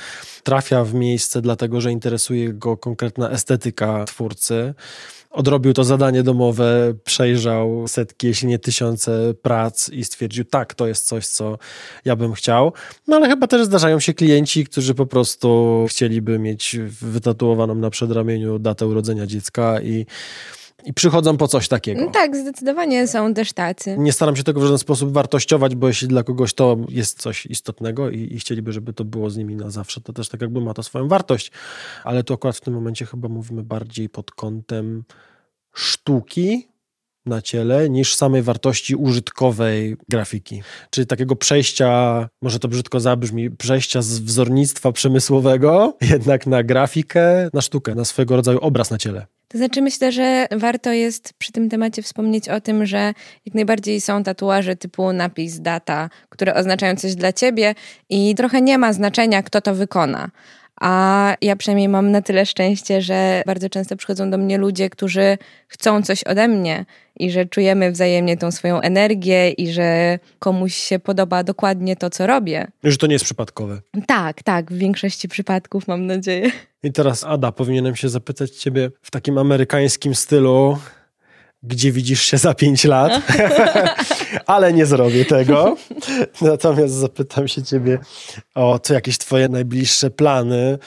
trafia 0.43 0.83
w 0.83 0.93
miejsce, 0.93 1.41
dlatego 1.41 1.81
że 1.81 1.91
interesuje 1.91 2.53
go 2.53 2.77
konkretna 2.77 3.29
estetyka 3.29 4.05
twórcy 4.05 4.73
odrobił 5.29 5.73
to 5.73 5.83
zadanie 5.83 6.23
domowe, 6.23 6.93
przejrzał 7.03 7.87
setki, 7.87 8.27
jeśli 8.27 8.47
nie 8.47 8.59
tysiące 8.59 9.33
prac 9.41 9.89
i 9.89 10.03
stwierdził, 10.03 10.45
tak, 10.45 10.73
to 10.73 10.87
jest 10.87 11.07
coś, 11.07 11.27
co 11.27 11.57
ja 12.05 12.15
bym 12.15 12.33
chciał. 12.33 12.73
No 13.07 13.15
ale 13.15 13.29
chyba 13.29 13.47
też 13.47 13.65
zdarzają 13.65 13.99
się 13.99 14.13
klienci, 14.13 14.65
którzy 14.65 14.95
po 14.95 15.05
prostu 15.05 15.85
chcieliby 15.89 16.39
mieć 16.39 16.77
wytatuowaną 17.01 17.75
na 17.75 17.89
przedramieniu 17.89 18.59
datę 18.59 18.87
urodzenia 18.87 19.27
dziecka 19.27 19.81
i 19.81 20.05
i 20.85 20.93
przychodzą 20.93 21.37
po 21.37 21.47
coś 21.47 21.67
takiego. 21.67 22.01
No 22.05 22.11
tak, 22.11 22.35
zdecydowanie 22.35 23.07
są 23.07 23.33
też 23.33 23.53
tacy. 23.53 23.95
Nie 23.97 24.13
staram 24.13 24.35
się 24.35 24.43
tego 24.43 24.59
w 24.59 24.63
żaden 24.63 24.77
sposób 24.77 25.13
wartościować, 25.13 25.75
bo 25.75 25.87
jeśli 25.87 26.07
dla 26.07 26.23
kogoś 26.23 26.53
to 26.53 26.77
jest 26.89 27.21
coś 27.21 27.45
istotnego 27.45 28.09
i, 28.09 28.33
i, 28.33 28.39
chcieliby, 28.39 28.73
żeby 28.73 28.93
to 28.93 29.05
było 29.05 29.29
z 29.29 29.37
nimi 29.37 29.55
na 29.55 29.69
zawsze, 29.69 30.01
to 30.01 30.13
też 30.13 30.29
tak 30.29 30.41
jakby 30.41 30.61
ma 30.61 30.73
to 30.73 30.83
swoją 30.83 31.07
wartość. 31.07 31.51
Ale 32.03 32.23
tu 32.23 32.33
akurat 32.33 32.57
w 32.57 32.61
tym 32.61 32.73
momencie 32.73 33.05
chyba 33.05 33.29
mówimy 33.29 33.63
bardziej 33.63 34.09
pod 34.09 34.31
kątem 34.31 35.03
sztuki 35.73 36.67
na 37.25 37.41
ciele 37.41 37.89
niż 37.89 38.15
samej 38.15 38.41
wartości 38.41 38.95
użytkowej 38.95 39.97
grafiki. 40.09 40.61
Czyli 40.89 41.07
takiego 41.07 41.35
przejścia, 41.35 42.29
może 42.41 42.59
to 42.59 42.67
brzydko 42.67 42.99
zabrzmi, 42.99 43.51
przejścia 43.51 44.01
z 44.01 44.19
wzornictwa 44.19 44.91
przemysłowego 44.91 45.93
jednak 46.11 46.47
na 46.47 46.63
grafikę, 46.63 47.49
na 47.53 47.61
sztukę, 47.61 47.95
na 47.95 48.05
swego 48.05 48.35
rodzaju 48.35 48.59
obraz 48.59 48.91
na 48.91 48.97
ciele. 48.97 49.27
To 49.49 49.57
znaczy, 49.57 49.81
myślę, 49.81 50.11
że 50.11 50.47
warto 50.51 50.91
jest 50.91 51.33
przy 51.33 51.51
tym 51.51 51.69
temacie 51.69 52.01
wspomnieć 52.01 52.49
o 52.49 52.61
tym, 52.61 52.85
że 52.85 53.13
jak 53.45 53.55
najbardziej 53.55 54.01
są 54.01 54.23
tatuaże 54.23 54.75
typu 54.75 55.13
napis, 55.13 55.59
data, 55.59 56.09
które 56.29 56.55
oznaczają 56.55 56.95
coś 56.95 57.15
dla 57.15 57.33
ciebie 57.33 57.75
i 58.09 58.35
trochę 58.35 58.61
nie 58.61 58.77
ma 58.77 58.93
znaczenia, 58.93 59.43
kto 59.43 59.61
to 59.61 59.75
wykona. 59.75 60.29
A 60.79 61.35
ja 61.41 61.55
przynajmniej 61.55 61.89
mam 61.89 62.11
na 62.11 62.21
tyle 62.21 62.45
szczęście, 62.45 63.01
że 63.01 63.43
bardzo 63.45 63.69
często 63.69 63.95
przychodzą 63.95 64.31
do 64.31 64.37
mnie 64.37 64.57
ludzie, 64.57 64.89
którzy 64.89 65.37
chcą 65.67 66.01
coś 66.01 66.23
ode 66.23 66.47
mnie 66.47 66.85
i 67.19 67.31
że 67.31 67.45
czujemy 67.45 67.91
wzajemnie 67.91 68.37
tą 68.37 68.51
swoją 68.51 68.81
energię 68.81 69.49
i 69.49 69.71
że 69.71 70.19
komuś 70.39 70.75
się 70.75 70.99
podoba 70.99 71.43
dokładnie 71.43 71.95
to, 71.95 72.09
co 72.09 72.27
robię. 72.27 72.67
Że 72.83 72.97
to 72.97 73.07
nie 73.07 73.13
jest 73.13 73.25
przypadkowe. 73.25 73.81
Tak, 74.07 74.43
tak, 74.43 74.71
w 74.71 74.77
większości 74.77 75.27
przypadków 75.27 75.87
mam 75.87 76.05
nadzieję. 76.05 76.51
I 76.83 76.91
teraz, 76.91 77.23
Ada, 77.23 77.51
powinienem 77.51 77.95
się 77.95 78.09
zapytać 78.09 78.51
Ciebie 78.51 78.91
w 79.01 79.11
takim 79.11 79.37
amerykańskim 79.37 80.15
stylu, 80.15 80.77
gdzie 81.63 81.91
widzisz 81.91 82.21
się 82.21 82.37
za 82.37 82.53
pięć 82.53 82.83
lat, 82.83 83.21
ale 84.45 84.73
nie 84.73 84.85
zrobię 84.85 85.25
tego. 85.25 85.77
Natomiast 86.41 86.93
zapytam 86.93 87.47
się 87.47 87.63
ciebie 87.63 87.99
o 88.55 88.79
co 88.79 88.93
jakieś 88.93 89.17
twoje 89.17 89.49
najbliższe 89.49 90.09
plany, 90.09 90.77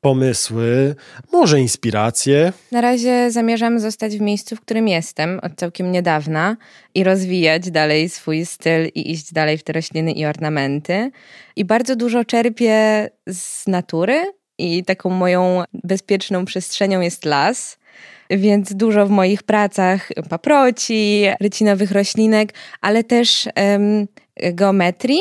pomysły, 0.00 0.94
może 1.32 1.60
inspiracje. 1.60 2.52
Na 2.72 2.80
razie 2.80 3.30
zamierzam 3.30 3.80
zostać 3.80 4.16
w 4.16 4.20
miejscu, 4.20 4.56
w 4.56 4.60
którym 4.60 4.88
jestem 4.88 5.40
od 5.42 5.54
całkiem 5.56 5.92
niedawna 5.92 6.56
i 6.94 7.04
rozwijać 7.04 7.70
dalej 7.70 8.08
swój 8.08 8.46
styl 8.46 8.86
i 8.94 9.10
iść 9.12 9.32
dalej 9.32 9.58
w 9.58 9.64
te 9.64 9.72
rośliny 9.72 10.12
i 10.12 10.26
ornamenty. 10.26 11.10
I 11.56 11.64
bardzo 11.64 11.96
dużo 11.96 12.24
czerpię 12.24 13.08
z 13.28 13.66
natury 13.66 14.24
i 14.58 14.84
taką 14.84 15.10
moją 15.10 15.62
bezpieczną 15.84 16.44
przestrzenią 16.44 17.00
jest 17.00 17.24
las 17.24 17.79
więc 18.30 18.74
dużo 18.74 19.06
w 19.06 19.10
moich 19.10 19.42
pracach 19.42 20.08
paproci, 20.28 21.24
rycinowych 21.40 21.90
roślinek, 21.90 22.54
ale 22.80 23.04
też 23.04 23.48
um, 23.56 24.06
geometrii 24.54 25.20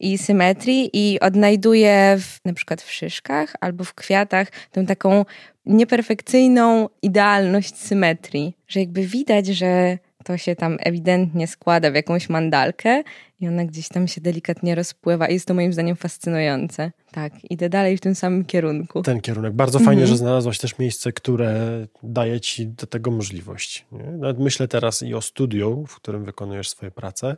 i 0.00 0.18
symetrii 0.18 0.90
i 0.92 1.20
odnajduję 1.20 2.16
w, 2.20 2.44
na 2.44 2.52
przykład 2.52 2.82
w 2.82 2.92
szyszkach 2.92 3.54
albo 3.60 3.84
w 3.84 3.94
kwiatach 3.94 4.48
tą 4.72 4.86
taką 4.86 5.24
nieperfekcyjną 5.66 6.88
idealność 7.02 7.76
symetrii, 7.76 8.56
że 8.68 8.80
jakby 8.80 9.06
widać, 9.06 9.46
że 9.46 9.98
to 10.26 10.38
się 10.38 10.56
tam 10.56 10.76
ewidentnie 10.80 11.46
składa 11.46 11.90
w 11.90 11.94
jakąś 11.94 12.28
mandalkę 12.28 13.02
i 13.40 13.48
ona 13.48 13.64
gdzieś 13.64 13.88
tam 13.88 14.08
się 14.08 14.20
delikatnie 14.20 14.74
rozpływa 14.74 15.28
i 15.28 15.34
jest 15.34 15.46
to 15.46 15.54
moim 15.54 15.72
zdaniem 15.72 15.96
fascynujące. 15.96 16.92
Tak, 17.12 17.32
idę 17.50 17.68
dalej 17.68 17.96
w 17.96 18.00
tym 18.00 18.14
samym 18.14 18.44
kierunku. 18.44 19.02
Ten 19.02 19.20
kierunek. 19.20 19.52
Bardzo 19.52 19.78
fajnie, 19.78 20.02
mhm. 20.02 20.08
że 20.08 20.16
znalazłaś 20.16 20.58
też 20.58 20.78
miejsce, 20.78 21.12
które 21.12 21.86
daje 22.02 22.40
ci 22.40 22.66
do 22.66 22.86
tego 22.86 23.10
możliwość. 23.10 23.86
Nie? 23.92 24.04
Nawet 24.04 24.38
myślę 24.38 24.68
teraz 24.68 25.02
i 25.02 25.14
o 25.14 25.20
studiu, 25.20 25.84
w 25.88 25.96
którym 25.96 26.24
wykonujesz 26.24 26.68
swoje 26.68 26.90
prace, 26.90 27.36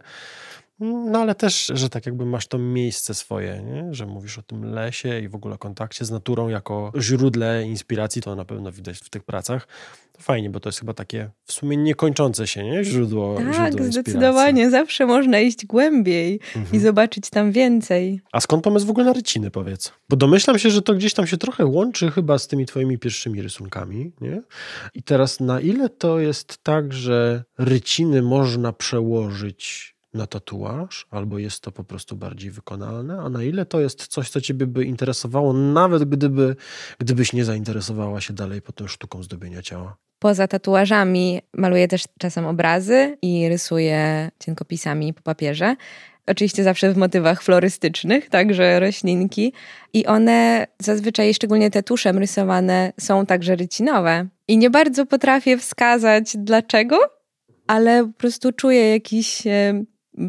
no 0.81 1.19
ale 1.19 1.35
też, 1.35 1.73
że 1.75 1.89
tak 1.89 2.07
jakby 2.07 2.27
masz 2.27 2.47
to 2.47 2.59
miejsce 2.59 3.15
swoje, 3.15 3.63
nie? 3.63 3.95
że 3.95 4.07
mówisz 4.07 4.39
o 4.39 4.43
tym 4.43 4.65
lesie 4.65 5.21
i 5.21 5.29
w 5.29 5.35
ogóle 5.35 5.59
kontakcie 5.59 6.05
z 6.05 6.11
naturą 6.11 6.49
jako 6.49 6.93
źródle 7.01 7.65
inspiracji, 7.65 8.23
to 8.23 8.35
na 8.35 8.45
pewno 8.45 8.73
widać 8.73 8.99
w 8.99 9.11
tych 9.11 9.25
pracach. 9.25 9.69
To 10.13 10.23
fajnie, 10.23 10.51
bo 10.51 10.61
to 10.61 10.69
jest 10.69 10.79
chyba 10.79 10.95
takie 10.95 11.31
w 11.45 11.53
sumie 11.53 11.77
niekończące 11.77 12.47
się 12.47 12.65
nie? 12.65 12.85
źródło 12.85 13.37
Tak, 13.37 13.55
źródło 13.55 13.87
zdecydowanie. 13.93 14.71
Zawsze 14.71 15.07
można 15.07 15.41
iść 15.41 15.67
głębiej 15.67 16.41
mhm. 16.57 16.77
i 16.77 16.79
zobaczyć 16.79 17.31
tam 17.31 17.53
więcej. 17.53 18.21
A 18.33 18.41
skąd 18.41 18.65
pomysł 18.65 18.87
w 18.87 18.91
ogóle 18.91 19.07
na 19.07 19.13
ryciny, 19.13 19.51
powiedz? 19.51 19.93
Bo 20.09 20.17
domyślam 20.17 20.59
się, 20.59 20.71
że 20.71 20.83
to 20.83 20.95
gdzieś 20.95 21.15
tam 21.15 21.27
się 21.27 21.37
trochę 21.37 21.67
łączy 21.67 22.11
chyba 22.11 22.39
z 22.39 22.49
tymi 22.49 22.67
twoimi 22.67 22.99
pierwszymi 22.99 23.43
rysunkami, 23.43 24.13
nie? 24.21 24.43
I 24.95 25.03
teraz 25.03 25.41
na 25.41 25.61
ile 25.61 25.89
to 25.89 26.21
jest 26.21 26.59
tak, 26.63 26.93
że 26.93 27.45
ryciny 27.59 28.23
można 28.23 28.73
przełożyć 28.73 29.98
na 30.15 30.27
tatuaż, 30.27 31.07
albo 31.11 31.39
jest 31.39 31.61
to 31.61 31.73
po 31.73 31.85
prostu 31.85 32.17
bardziej 32.17 32.51
wykonalne, 32.51 33.21
a 33.21 33.29
na 33.29 33.43
ile 33.43 33.67
to 33.67 33.81
jest 33.81 34.07
coś, 34.07 34.31
co 34.31 34.41
ciebie 34.41 34.67
by 34.67 34.85
interesowało, 34.85 35.53
nawet 35.53 36.05
gdyby, 36.05 36.57
gdybyś 36.99 37.33
nie 37.33 37.45
zainteresowała 37.45 38.21
się 38.21 38.35
dalej 38.35 38.63
tą 38.75 38.87
sztuką 38.87 39.23
zdobienia 39.23 39.63
ciała? 39.63 39.97
Poza 40.19 40.49
tatuażami 40.49 41.41
maluję 41.55 41.89
też 41.89 42.05
czasem 42.19 42.47
obrazy 42.47 43.19
i 43.23 43.49
rysuję 43.49 44.31
cienkopisami 44.39 45.15
po 45.15 45.23
papierze. 45.23 45.77
Oczywiście 46.27 46.65
zawsze 46.65 46.93
w 46.93 46.97
motywach 46.97 47.43
florystycznych, 47.43 48.29
także 48.29 48.81
roślinki. 48.81 49.53
I 49.93 50.07
one 50.07 50.67
zazwyczaj, 50.79 51.35
szczególnie 51.35 51.71
te 51.71 51.83
tuszem 51.83 52.19
rysowane, 52.19 52.93
są 53.01 53.27
także 53.27 53.57
rycinowe. 53.57 54.27
I 54.49 54.59
nie 54.59 54.71
bardzo 54.71 55.07
potrafię 55.07 55.59
wskazać 55.59 56.37
dlaczego, 56.37 56.99
ale 57.67 58.07
po 58.07 58.13
prostu 58.19 58.53
czuję 58.53 58.91
jakiś 58.91 59.43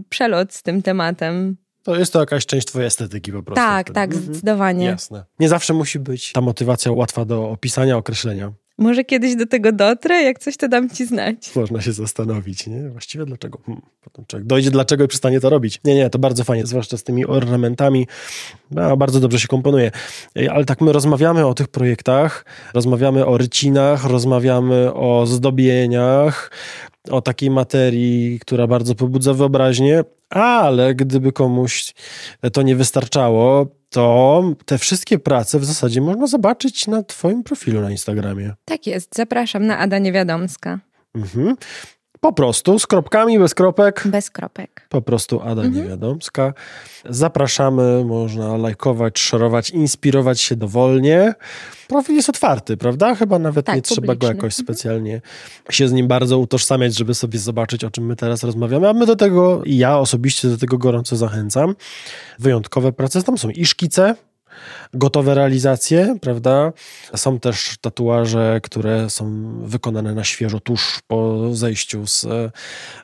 przelot 0.10 0.54
z 0.54 0.64
tym 0.64 0.82
tematem. 0.82 1.58
To 1.84 1.96
jest 1.96 2.14
to 2.14 2.20
jakaś 2.20 2.46
część 2.46 2.68
twojej 2.68 2.88
estetyki 2.88 3.32
po 3.32 3.44
prostu. 3.44 3.62
Tak, 3.66 3.86
wtedy. 3.86 3.96
tak, 3.96 4.10
mhm. 4.10 4.26
zdecydowanie. 4.26 4.86
Jasne. 4.86 5.26
Nie 5.40 5.50
zawsze 5.50 5.74
musi 5.74 6.00
być 6.00 6.32
ta 6.32 6.42
motywacja 6.42 6.92
łatwa 6.92 7.26
do 7.26 7.50
opisania, 7.50 7.98
określenia. 7.98 8.52
Może 8.80 9.04
kiedyś 9.04 9.36
do 9.36 9.46
tego 9.46 9.72
dotrę, 9.72 10.24
jak 10.24 10.40
coś 10.40 10.58
to 10.58 10.68
dam 10.68 10.90
ci 10.90 11.06
znać. 11.06 11.56
Można 11.56 11.82
się 11.82 11.94
zastanowić, 11.94 12.68
nie? 12.68 12.90
Właściwie 12.90 13.26
dlaczego? 13.26 13.60
Hmm. 13.66 13.86
Potem 14.02 14.26
człowiek 14.26 14.48
dojdzie 14.48 14.72
dlaczego 14.72 15.04
i 15.04 15.08
przestanie 15.08 15.40
to 15.40 15.50
robić. 15.50 15.80
Nie, 15.84 15.96
nie, 15.96 16.10
to 16.10 16.20
bardzo 16.20 16.44
fajnie, 16.44 16.66
zwłaszcza 16.66 16.98
z 16.98 17.04
tymi 17.04 17.26
ornamentami. 17.26 18.08
No, 18.72 18.98
bardzo 18.98 19.20
dobrze 19.20 19.40
się 19.40 19.48
komponuje. 19.48 19.92
Ale 20.52 20.66
tak 20.66 20.82
my 20.82 20.94
rozmawiamy 20.94 21.46
o 21.46 21.54
tych 21.54 21.68
projektach, 21.68 22.46
rozmawiamy 22.74 23.26
o 23.26 23.38
rycinach, 23.38 24.06
rozmawiamy 24.06 24.94
o 24.94 25.26
zdobieniach, 25.26 26.52
o 27.10 27.22
takiej 27.22 27.50
materii, 27.50 28.40
która 28.40 28.68
bardzo 28.68 28.96
pobudza 28.96 29.34
wyobraźnię, 29.34 30.04
ale 30.30 30.96
gdyby 30.96 31.32
komuś 31.32 31.94
to 32.54 32.62
nie 32.62 32.76
wystarczało, 32.76 33.68
to 33.90 34.44
te 34.66 34.78
wszystkie 34.78 35.20
prace 35.20 35.60
w 35.60 35.66
zasadzie 35.66 36.02
można 36.02 36.28
zobaczyć 36.28 36.88
na 36.88 37.04
Twoim 37.04 37.44
profilu 37.44 37.82
na 37.82 37.92
Instagramie. 37.92 38.54
Tak 38.66 38.88
jest, 38.88 39.16
zapraszam 39.16 39.66
na 39.66 39.78
Ada 39.78 40.00
Niewiadomska. 40.00 40.80
Mhm. 41.16 41.56
Po 42.22 42.34
prostu, 42.34 42.80
z 42.80 42.88
kropkami, 42.88 43.40
bez 43.40 43.54
kropek. 43.56 44.04
Bez 44.06 44.30
kropek. 44.30 44.88
Po 44.90 45.02
prostu 45.02 45.42
Ada 45.42 45.62
mhm. 45.62 45.74
Niewiadomska. 45.74 46.54
Zapraszamy, 47.10 48.06
można 48.06 48.58
lajkować, 48.58 49.20
szerować, 49.20 49.70
inspirować 49.70 50.42
się 50.42 50.56
dowolnie. 50.56 51.34
Profil 51.88 52.16
jest 52.16 52.30
otwarty, 52.30 52.78
prawda? 52.78 53.16
Chyba 53.16 53.40
nawet 53.40 53.66
tak, 53.66 53.76
nie 53.76 53.82
publiczny. 53.82 54.04
trzeba 54.04 54.16
go 54.16 54.28
jakoś 54.28 54.60
mhm. 54.60 54.66
specjalnie 54.66 55.22
się 55.70 55.88
z 55.88 55.92
nim 55.92 56.08
bardzo 56.08 56.38
utożsamiać, 56.38 56.98
żeby 56.98 57.14
sobie 57.14 57.40
zobaczyć, 57.40 57.84
o 57.84 57.92
czym 57.92 58.06
my 58.06 58.16
teraz 58.16 58.44
rozmawiamy. 58.44 58.90
A 58.90 58.94
my 58.94 59.06
do 59.06 59.16
tego, 59.16 59.64
i 59.64 59.78
ja 59.78 59.98
osobiście 59.98 60.48
do 60.48 60.58
tego 60.58 60.78
gorąco 60.78 61.16
zachęcam. 61.16 61.76
Wyjątkowe 62.40 62.92
prace, 62.92 63.24
tam 63.24 63.38
są 63.38 63.50
i 63.50 63.66
szkice, 63.66 64.16
gotowe 64.94 65.36
realizacje, 65.36 66.18
prawda? 66.22 66.74
Są 67.16 67.40
też 67.40 67.76
tatuaże, 67.82 68.60
które 68.64 69.10
są 69.10 69.54
wykonane 69.64 70.14
na 70.14 70.24
świeżo 70.24 70.60
tuż 70.60 71.00
po 71.08 71.50
zejściu 71.56 72.08
z, 72.08 72.28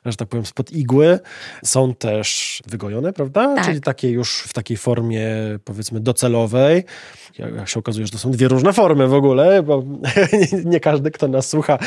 że 0.05 0.15
tak 0.17 0.27
powiem, 0.27 0.45
spod 0.45 0.71
igły. 0.71 1.19
Są 1.63 1.95
też 1.95 2.61
wygojone, 2.67 3.13
prawda? 3.13 3.55
Tak. 3.55 3.65
Czyli 3.65 3.81
takie 3.81 4.09
już 4.09 4.39
w 4.41 4.53
takiej 4.53 4.77
formie, 4.77 5.27
powiedzmy, 5.63 5.99
docelowej. 5.99 6.83
Jak 7.39 7.69
się 7.69 7.79
okazuje, 7.79 8.05
że 8.05 8.11
to 8.11 8.17
są 8.17 8.31
dwie 8.31 8.47
różne 8.47 8.73
formy 8.73 9.07
w 9.07 9.13
ogóle, 9.13 9.63
bo 9.63 9.83
nie 10.65 10.79
każdy, 10.79 11.11
kto 11.11 11.27
nas 11.27 11.49
słucha, 11.49 11.77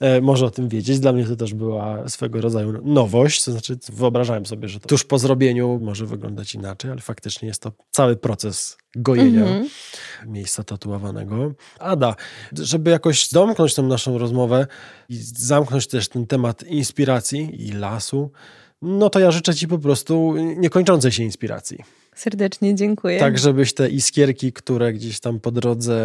e, 0.00 0.20
może 0.20 0.46
o 0.46 0.50
tym 0.50 0.68
wiedzieć. 0.68 1.00
Dla 1.00 1.12
mnie 1.12 1.24
to 1.24 1.36
też 1.36 1.54
była 1.54 2.08
swego 2.08 2.40
rodzaju 2.40 2.80
nowość. 2.84 3.44
To 3.44 3.52
znaczy, 3.52 3.78
wyobrażałem 3.92 4.46
sobie, 4.46 4.68
że 4.68 4.80
tuż 4.80 5.04
po 5.04 5.18
zrobieniu 5.18 5.80
może 5.82 6.06
wyglądać 6.06 6.54
inaczej, 6.54 6.90
ale 6.90 7.00
faktycznie 7.00 7.48
jest 7.48 7.62
to 7.62 7.72
cały 7.90 8.16
proces 8.16 8.76
gojenia 8.96 9.40
Mhm. 9.46 9.68
miejsca 10.26 10.64
tatuowanego. 10.64 11.52
Ada, 11.78 12.14
żeby 12.52 12.90
jakoś 12.90 13.28
domknąć 13.32 13.74
tę 13.74 13.82
naszą 13.82 14.18
rozmowę 14.18 14.66
i 15.08 15.16
zamknąć 15.36 15.86
też 15.86 16.08
ten 16.08 16.26
temat 16.26 16.62
inspiracji 16.62 17.66
i 17.68 17.72
lasu, 17.72 18.30
no 18.82 19.10
to 19.10 19.18
ja 19.18 19.30
życzę 19.30 19.54
Ci 19.54 19.68
po 19.68 19.78
prostu 19.78 20.34
niekończącej 20.56 21.12
się 21.12 21.22
inspiracji. 21.22 21.78
Serdecznie 22.14 22.74
dziękuję. 22.74 23.18
Tak, 23.18 23.38
żebyś 23.38 23.74
te 23.74 23.88
iskierki, 23.88 24.52
które 24.52 24.92
gdzieś 24.92 25.20
tam 25.20 25.40
po 25.40 25.50
drodze 25.50 25.96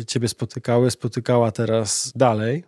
e, 0.00 0.04
Ciebie 0.04 0.28
spotykały, 0.28 0.90
spotykała 0.90 1.52
teraz 1.52 2.12
dalej, 2.16 2.64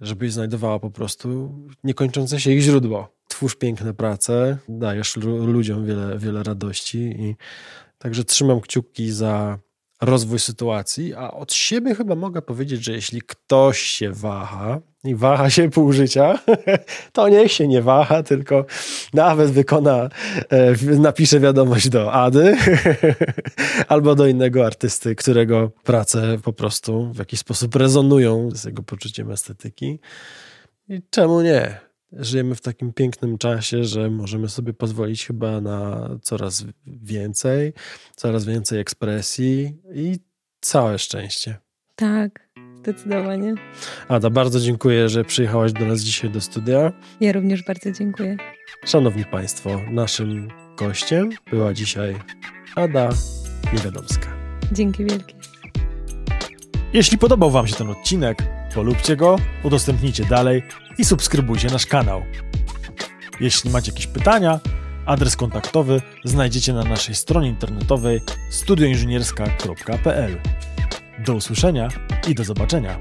żebyś 0.00 0.32
znajdowała 0.32 0.78
po 0.78 0.90
prostu 0.90 1.54
niekończące 1.84 2.40
się 2.40 2.50
ich 2.52 2.60
źródło. 2.62 3.08
Twórz 3.28 3.56
piękne 3.56 3.94
prace, 3.94 4.58
dajesz 4.68 5.16
lu- 5.16 5.46
ludziom 5.46 5.86
wiele, 5.86 6.18
wiele 6.18 6.42
radości 6.42 6.98
i 6.98 7.36
także 8.04 8.24
trzymam 8.24 8.60
kciuki 8.60 9.12
za 9.12 9.58
rozwój 10.00 10.38
sytuacji, 10.38 11.14
a 11.14 11.30
od 11.30 11.52
siebie 11.52 11.94
chyba 11.94 12.14
mogę 12.14 12.42
powiedzieć, 12.42 12.84
że 12.84 12.92
jeśli 12.92 13.22
ktoś 13.22 13.80
się 13.80 14.10
waha 14.10 14.80
i 15.04 15.14
waha 15.14 15.50
się 15.50 15.70
pół 15.70 15.92
życia, 15.92 16.38
to 17.12 17.28
niech 17.28 17.52
się 17.52 17.68
nie 17.68 17.82
waha, 17.82 18.22
tylko 18.22 18.66
nawet 19.14 19.50
wykona, 19.50 20.08
e, 20.50 20.98
napisze 20.98 21.40
wiadomość 21.40 21.88
do 21.88 22.12
Ady 22.12 22.56
albo 23.88 24.14
do 24.14 24.26
innego 24.26 24.66
artysty, 24.66 25.14
którego 25.14 25.70
prace 25.84 26.38
po 26.42 26.52
prostu 26.52 27.12
w 27.12 27.18
jakiś 27.18 27.40
sposób 27.40 27.76
rezonują 27.76 28.50
z 28.52 28.64
jego 28.64 28.82
poczuciem 28.82 29.30
estetyki. 29.30 30.00
I 30.88 31.02
czemu 31.10 31.40
nie? 31.40 31.80
Żyjemy 32.18 32.54
w 32.54 32.60
takim 32.60 32.92
pięknym 32.92 33.38
czasie, 33.38 33.84
że 33.84 34.10
możemy 34.10 34.48
sobie 34.48 34.72
pozwolić 34.72 35.26
chyba 35.26 35.60
na 35.60 36.08
coraz 36.22 36.64
więcej, 36.86 37.72
coraz 38.16 38.44
więcej 38.44 38.80
ekspresji 38.80 39.76
i 39.94 40.18
całe 40.60 40.98
szczęście. 40.98 41.56
Tak, 41.96 42.48
zdecydowanie. 42.78 43.54
Ada, 44.08 44.30
bardzo 44.30 44.60
dziękuję, 44.60 45.08
że 45.08 45.24
przyjechałaś 45.24 45.72
do 45.72 45.84
nas 45.84 46.00
dzisiaj 46.00 46.30
do 46.30 46.40
studia. 46.40 46.92
Ja 47.20 47.32
również 47.32 47.62
bardzo 47.62 47.92
dziękuję. 47.92 48.36
Szanowni 48.84 49.24
Państwo, 49.24 49.80
naszym 49.90 50.48
gościem 50.76 51.30
była 51.50 51.74
dzisiaj 51.74 52.16
Ada 52.76 53.08
Niewiadomska. 53.72 54.36
Dzięki 54.72 55.04
wielkie. 55.04 55.34
Jeśli 56.92 57.18
podobał 57.18 57.50
Wam 57.50 57.66
się 57.66 57.74
ten 57.74 57.90
odcinek, 57.90 58.42
polubcie 58.74 59.16
go, 59.16 59.36
udostępnijcie 59.62 60.24
dalej 60.24 60.62
i 60.98 61.04
subskrybujcie 61.04 61.68
nasz 61.68 61.86
kanał. 61.86 62.22
Jeśli 63.40 63.70
macie 63.70 63.92
jakieś 63.92 64.06
pytania, 64.06 64.60
adres 65.06 65.36
kontaktowy 65.36 66.02
znajdziecie 66.24 66.72
na 66.72 66.84
naszej 66.84 67.14
stronie 67.14 67.48
internetowej 67.48 68.20
studioinżynierska.pl. 68.50 70.40
Do 71.26 71.34
usłyszenia 71.34 71.88
i 72.28 72.34
do 72.34 72.44
zobaczenia. 72.44 72.98